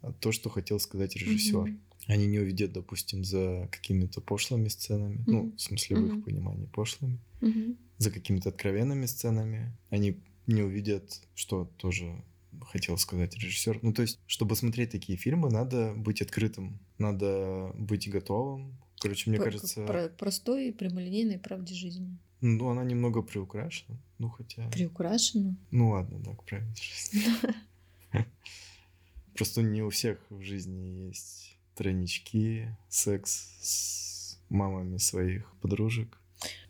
а 0.02 0.14
то, 0.14 0.32
что 0.32 0.50
хотел 0.50 0.80
сказать 0.80 1.16
режиссер. 1.16 1.62
Мгм. 1.62 1.80
Они 2.08 2.26
не 2.28 2.40
увидят, 2.40 2.74
допустим, 2.74 3.24
за 3.24 3.70
какими-то 3.72 4.22
пошлыми 4.22 4.68
сценами. 4.70 5.24
Ну, 5.28 5.44
Мгм. 5.44 5.56
в 5.58 5.62
смысле, 5.62 5.96
в 5.96 6.00
Мгм. 6.00 6.18
их 6.20 6.26
понимании 6.26 6.66
пошлыми. 6.66 7.20
Мгм. 7.42 7.78
За 7.98 8.12
какими-то 8.12 8.50
откровенными 8.50 9.06
сценами. 9.06 9.78
Они 9.90 10.18
не 10.48 10.64
увидят, 10.64 11.22
что 11.36 11.66
тоже 11.78 12.24
хотел 12.62 12.98
сказать 12.98 13.36
режиссер. 13.36 13.80
Ну, 13.84 13.94
то 13.94 14.02
есть, 14.02 14.20
чтобы 14.28 14.56
смотреть 14.56 14.90
такие 14.92 15.18
фильмы, 15.18 15.50
надо 15.52 15.94
быть 15.96 16.22
открытым, 16.22 16.80
надо 16.98 17.72
быть 17.76 18.10
готовым. 18.10 18.78
Короче, 19.00 19.30
мне 19.30 19.38
П- 19.40 19.46
кажется, 19.46 19.86
про- 19.86 20.10
простой 20.10 20.70
и 20.70 20.72
прямолинейной 20.72 21.40
правде 21.40 21.74
жизни. 21.76 22.18
ну, 22.42 22.70
она 22.70 22.84
немного 22.84 23.22
приукрашена. 23.22 23.98
Ну, 24.18 24.30
хотя... 24.30 24.68
Приукрашено. 24.70 25.56
Ну, 25.72 25.90
ладно, 25.92 26.20
да, 26.20 26.34
к 26.36 26.44
правильной 26.46 26.76
жизни. 26.76 27.22
Просто 29.36 29.62
не 29.62 29.82
у 29.82 29.90
всех 29.90 30.20
в 30.30 30.42
жизни 30.44 31.08
есть 31.08 31.51
тройнички, 31.82 32.68
секс 32.90 33.50
с 33.60 34.38
мамами 34.50 34.98
своих 34.98 35.52
подружек. 35.62 36.20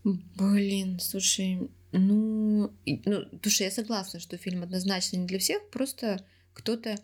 Блин, 0.04 1.00
слушай, 1.02 1.70
ну, 1.92 2.72
ну, 2.86 3.26
слушай, 3.42 3.64
я 3.64 3.72
согласна, 3.72 4.22
что 4.22 4.38
фильм 4.38 4.64
однозначно 4.64 5.18
не 5.18 5.28
для 5.28 5.40
всех, 5.40 5.70
просто 5.70 6.26
кто-то 6.54 6.98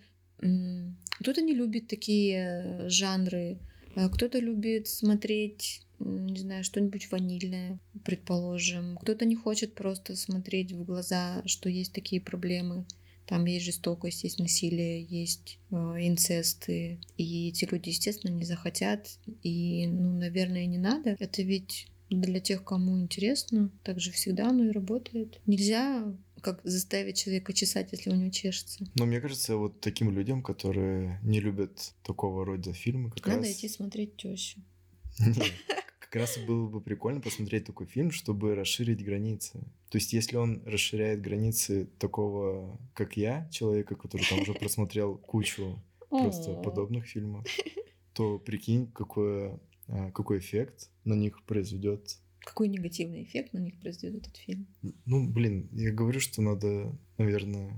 кто-то 1.19 1.41
не 1.41 1.53
любит 1.53 1.87
такие 1.87 2.37
э, 2.37 2.89
жанры, 2.89 3.57
а 3.95 4.07
кто-то 4.07 4.37
любит 4.37 4.87
смотреть, 4.87 5.81
не 5.99 6.39
знаю, 6.39 6.63
что-нибудь 6.63 7.11
ванильное, 7.11 7.79
предположим, 8.05 8.97
кто-то 9.01 9.25
не 9.25 9.35
хочет 9.35 9.73
просто 9.73 10.15
смотреть 10.15 10.71
в 10.71 10.83
глаза, 10.83 11.41
что 11.45 11.69
есть 11.69 11.91
такие 11.91 12.21
проблемы. 12.21 12.85
Там 13.27 13.45
есть 13.45 13.65
жестокость, 13.65 14.23
есть 14.23 14.39
насилие, 14.39 15.03
есть 15.03 15.59
э, 15.69 15.75
инцесты. 15.75 16.99
И 17.17 17.49
эти 17.49 17.65
люди, 17.65 17.89
естественно, 17.89 18.31
не 18.31 18.45
захотят. 18.45 19.19
И, 19.43 19.85
ну, 19.87 20.13
наверное, 20.13 20.65
не 20.65 20.77
надо. 20.77 21.17
Это 21.19 21.41
ведь 21.43 21.87
для 22.09 22.39
тех, 22.39 22.63
кому 22.63 22.97
интересно. 22.97 23.69
Так 23.83 23.99
же 23.99 24.11
всегда 24.11 24.49
оно 24.49 24.63
и 24.65 24.71
работает. 24.71 25.41
Нельзя 25.45 26.15
как 26.41 26.61
заставить 26.63 27.17
человека 27.17 27.51
чесать, 27.51 27.89
если 27.91 28.11
у 28.11 28.15
него 28.15 28.31
чешется. 28.31 28.85
Но 28.95 29.05
мне 29.05 29.19
кажется, 29.19 29.57
вот 29.57 29.81
таким 29.81 30.11
людям, 30.11 30.41
которые 30.41 31.19
не 31.21 31.41
любят 31.41 31.93
такого 32.03 32.45
рода 32.45 32.73
фильмы, 32.73 33.11
как 33.11 33.27
Надо 33.27 33.39
раз... 33.39 33.51
идти 33.51 33.67
смотреть 33.67 34.15
тещу. 34.15 34.61
Как 36.09 36.21
раз 36.21 36.37
было 36.37 36.67
бы 36.67 36.79
прикольно 36.79 37.19
посмотреть 37.19 37.65
такой 37.65 37.85
фильм, 37.85 38.11
чтобы 38.11 38.55
расширить 38.55 39.03
границы. 39.03 39.59
То 39.89 39.97
есть, 39.97 40.13
если 40.13 40.37
он 40.37 40.63
расширяет 40.65 41.21
границы 41.21 41.89
такого, 41.99 42.79
как 42.93 43.17
я, 43.17 43.49
человека, 43.51 43.95
который 43.95 44.25
там 44.29 44.41
уже 44.41 44.53
просмотрел 44.59 45.17
кучу 45.17 45.81
просто 46.09 46.53
подобных 46.53 47.05
фильмов, 47.05 47.45
то 48.13 48.39
прикинь, 48.39 48.87
какое 48.91 49.59
а, 49.87 50.11
какой 50.11 50.39
эффект 50.39 50.89
на 51.05 51.13
них 51.13 51.43
произведет. 51.43 52.17
Какой 52.39 52.67
негативный 52.67 53.23
эффект 53.23 53.53
на 53.53 53.59
них 53.59 53.79
произведет 53.79 54.23
этот 54.23 54.37
фильм? 54.37 54.67
Ну, 55.05 55.27
блин, 55.27 55.69
я 55.73 55.91
говорю, 55.91 56.19
что 56.19 56.41
надо, 56.41 56.97
наверное, 57.17 57.73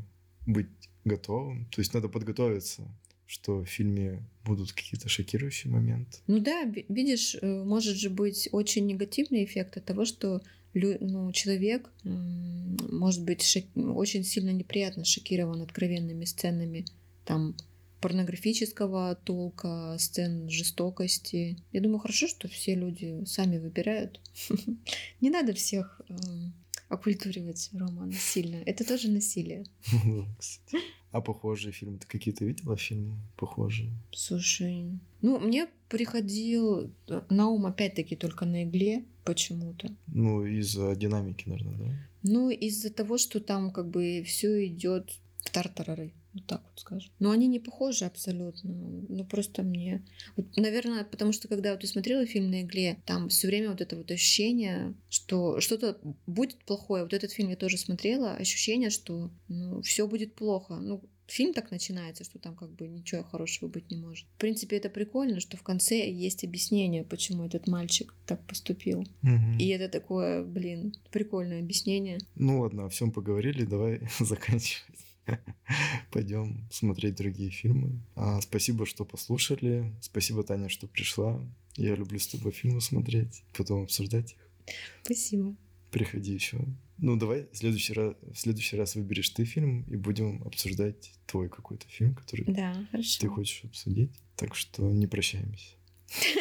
быть 0.45 0.69
готовым. 1.05 1.65
То 1.65 1.81
есть 1.81 1.93
надо 1.93 2.09
подготовиться, 2.09 2.87
что 3.29 3.61
в 3.61 3.65
фильме 3.67 4.23
будут 4.43 4.71
какие-то 4.71 5.07
шокирующие 5.07 5.71
моменты. 5.71 6.17
Ну 6.25 6.39
да, 6.39 6.63
видишь, 6.63 7.35
э, 7.39 7.63
может 7.63 7.95
же 7.95 8.09
быть 8.09 8.49
очень 8.51 8.87
негативный 8.87 9.43
эффект 9.43 9.77
от 9.77 9.85
того, 9.85 10.03
что 10.03 10.41
ну, 10.73 11.31
человек 11.31 11.91
может 12.03 13.23
быть 13.23 13.43
шок... 13.43 13.65
очень 13.75 14.23
сильно 14.23 14.49
неприятно 14.49 15.05
шокирован 15.05 15.61
откровенными 15.61 16.25
сценами 16.25 16.85
там 17.23 17.55
порнографического 18.01 19.13
толка, 19.23 19.95
сцен 19.99 20.49
жестокости. 20.49 21.57
Я 21.71 21.81
думаю, 21.81 21.99
хорошо, 21.99 22.27
что 22.27 22.47
все 22.47 22.73
люди 22.73 23.23
сами 23.25 23.59
выбирают. 23.59 24.19
Не 25.21 25.29
надо 25.29 25.53
всех 25.53 26.01
эм, 26.09 26.53
оккультуривать, 26.87 27.69
Рома, 27.73 28.11
сильно. 28.13 28.55
Это 28.65 28.83
тоже 28.83 29.11
насилие. 29.11 29.65
А 31.11 31.21
похожие 31.21 31.71
фильмы? 31.71 31.97
Ты 31.97 32.07
какие-то 32.07 32.45
видела 32.45 32.77
фильмы 32.77 33.17
похожие? 33.35 33.91
Слушай, 34.11 34.99
ну, 35.21 35.39
мне 35.39 35.67
приходил 35.87 36.91
э, 37.07 37.21
на 37.29 37.47
ум 37.49 37.65
опять-таки 37.65 38.15
только 38.15 38.45
на 38.45 38.63
игле 38.63 39.05
почему-то. 39.23 39.89
Ну, 40.07 40.45
из-за 40.45 40.95
динамики, 40.95 41.49
наверное, 41.49 41.77
да? 41.77 41.91
Ну, 42.23 42.49
из-за 42.49 42.91
того, 42.91 43.17
что 43.17 43.39
там 43.39 43.71
как 43.71 43.89
бы 43.89 44.23
все 44.23 44.67
идет 44.67 45.11
в 45.39 45.49
тартарары. 45.51 46.13
Вот 46.39 46.47
так 46.47 46.63
вот 46.63 46.79
скажем. 46.79 47.11
Но 47.19 47.31
они 47.31 47.47
не 47.47 47.59
похожи 47.59 48.05
абсолютно. 48.05 48.71
Ну, 48.71 49.25
просто 49.25 49.61
мне... 49.63 50.05
Вот, 50.35 50.55
наверное, 50.55 51.03
потому 51.03 51.33
что 51.33 51.47
когда 51.47 51.71
вот 51.71 51.81
ты 51.81 51.87
смотрела 51.87 52.25
фильм 52.25 52.49
на 52.49 52.61
игле, 52.61 53.01
там 53.05 53.29
все 53.29 53.47
время 53.47 53.71
вот 53.71 53.81
это 53.81 53.95
вот 53.95 54.09
ощущение, 54.11 54.95
что 55.09 55.59
что-то 55.59 55.99
будет 56.25 56.63
плохое. 56.65 57.03
Вот 57.03 57.13
этот 57.13 57.31
фильм 57.31 57.49
я 57.49 57.55
тоже 57.55 57.77
смотрела. 57.77 58.33
Ощущение, 58.33 58.89
что 58.89 59.29
ну, 59.47 59.81
все 59.81 60.07
будет 60.07 60.35
плохо. 60.35 60.75
Ну, 60.75 61.03
фильм 61.27 61.53
так 61.53 61.71
начинается, 61.71 62.23
что 62.23 62.39
там 62.39 62.55
как 62.55 62.71
бы 62.71 62.87
ничего 62.87 63.23
хорошего 63.23 63.69
быть 63.69 63.91
не 63.91 63.97
может. 63.97 64.27
В 64.35 64.39
принципе, 64.39 64.77
это 64.77 64.89
прикольно, 64.89 65.39
что 65.39 65.57
в 65.57 65.63
конце 65.63 66.09
есть 66.09 66.43
объяснение, 66.43 67.03
почему 67.03 67.45
этот 67.45 67.67
мальчик 67.67 68.13
так 68.25 68.45
поступил. 68.45 69.01
Угу. 69.23 69.57
И 69.59 69.67
это 69.67 69.89
такое, 69.89 70.43
блин, 70.43 70.93
прикольное 71.11 71.59
объяснение. 71.59 72.19
Ну 72.35 72.61
ладно, 72.61 72.85
о 72.85 72.89
всем 72.89 73.11
поговорили, 73.11 73.65
давай 73.65 74.01
заканчивать. 74.19 75.08
Пойдем 76.11 76.67
смотреть 76.71 77.15
другие 77.15 77.49
фильмы. 77.49 78.01
А, 78.15 78.41
спасибо, 78.41 78.85
что 78.85 79.05
послушали. 79.05 79.93
Спасибо, 80.01 80.43
Таня, 80.43 80.69
что 80.69 80.87
пришла. 80.87 81.39
Я 81.75 81.95
люблю 81.95 82.19
с 82.19 82.27
тобой 82.27 82.51
фильмы 82.51 82.81
смотреть, 82.81 83.43
потом 83.55 83.83
обсуждать 83.83 84.33
их. 84.33 84.75
Спасибо. 85.03 85.55
Приходи 85.91 86.33
еще. 86.33 86.59
Ну, 86.97 87.15
давай 87.15 87.47
в 87.51 87.57
следующий 87.57 87.93
раз, 87.93 88.15
в 88.21 88.35
следующий 88.35 88.75
раз 88.75 88.95
выберешь 88.95 89.29
ты 89.29 89.45
фильм, 89.45 89.83
и 89.83 89.95
будем 89.95 90.43
обсуждать 90.43 91.13
твой 91.25 91.49
какой-то 91.49 91.87
фильм, 91.87 92.13
который 92.13 92.45
да, 92.45 92.87
ты 92.91 93.27
хочешь 93.27 93.63
обсудить. 93.63 94.11
Так 94.35 94.55
что 94.55 94.91
не 94.91 95.07
прощаемся. 95.07 95.75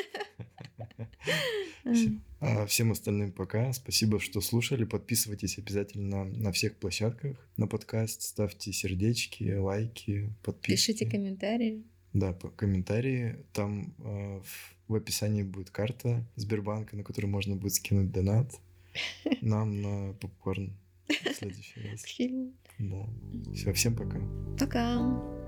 А 2.40 2.66
всем 2.66 2.92
остальным 2.92 3.32
пока. 3.32 3.72
Спасибо, 3.72 4.20
что 4.20 4.40
слушали. 4.40 4.84
Подписывайтесь 4.84 5.58
обязательно 5.58 6.24
на 6.24 6.52
всех 6.52 6.76
площадках 6.76 7.36
на 7.56 7.66
подкаст. 7.66 8.22
Ставьте 8.22 8.72
сердечки, 8.72 9.54
лайки, 9.54 10.32
подписки. 10.42 10.76
Пишите 10.76 11.10
комментарии. 11.10 11.82
Да, 12.12 12.32
комментарии. 12.32 13.36
Там 13.52 13.94
э, 13.98 14.40
в, 14.40 14.76
в 14.88 14.94
описании 14.94 15.42
будет 15.42 15.70
карта 15.70 16.24
Сбербанка, 16.36 16.96
на 16.96 17.04
которую 17.04 17.30
можно 17.30 17.56
будет 17.56 17.74
скинуть 17.74 18.12
донат 18.12 18.54
нам 19.40 19.82
на 19.82 20.12
попкорн 20.14 20.72
в 21.08 21.34
следующий 21.34 21.80
раз. 21.80 22.02
Фильм. 22.02 22.52
Да. 22.78 23.06
Все, 23.54 23.72
всем 23.72 23.96
пока. 23.96 24.20
Пока. 24.58 25.47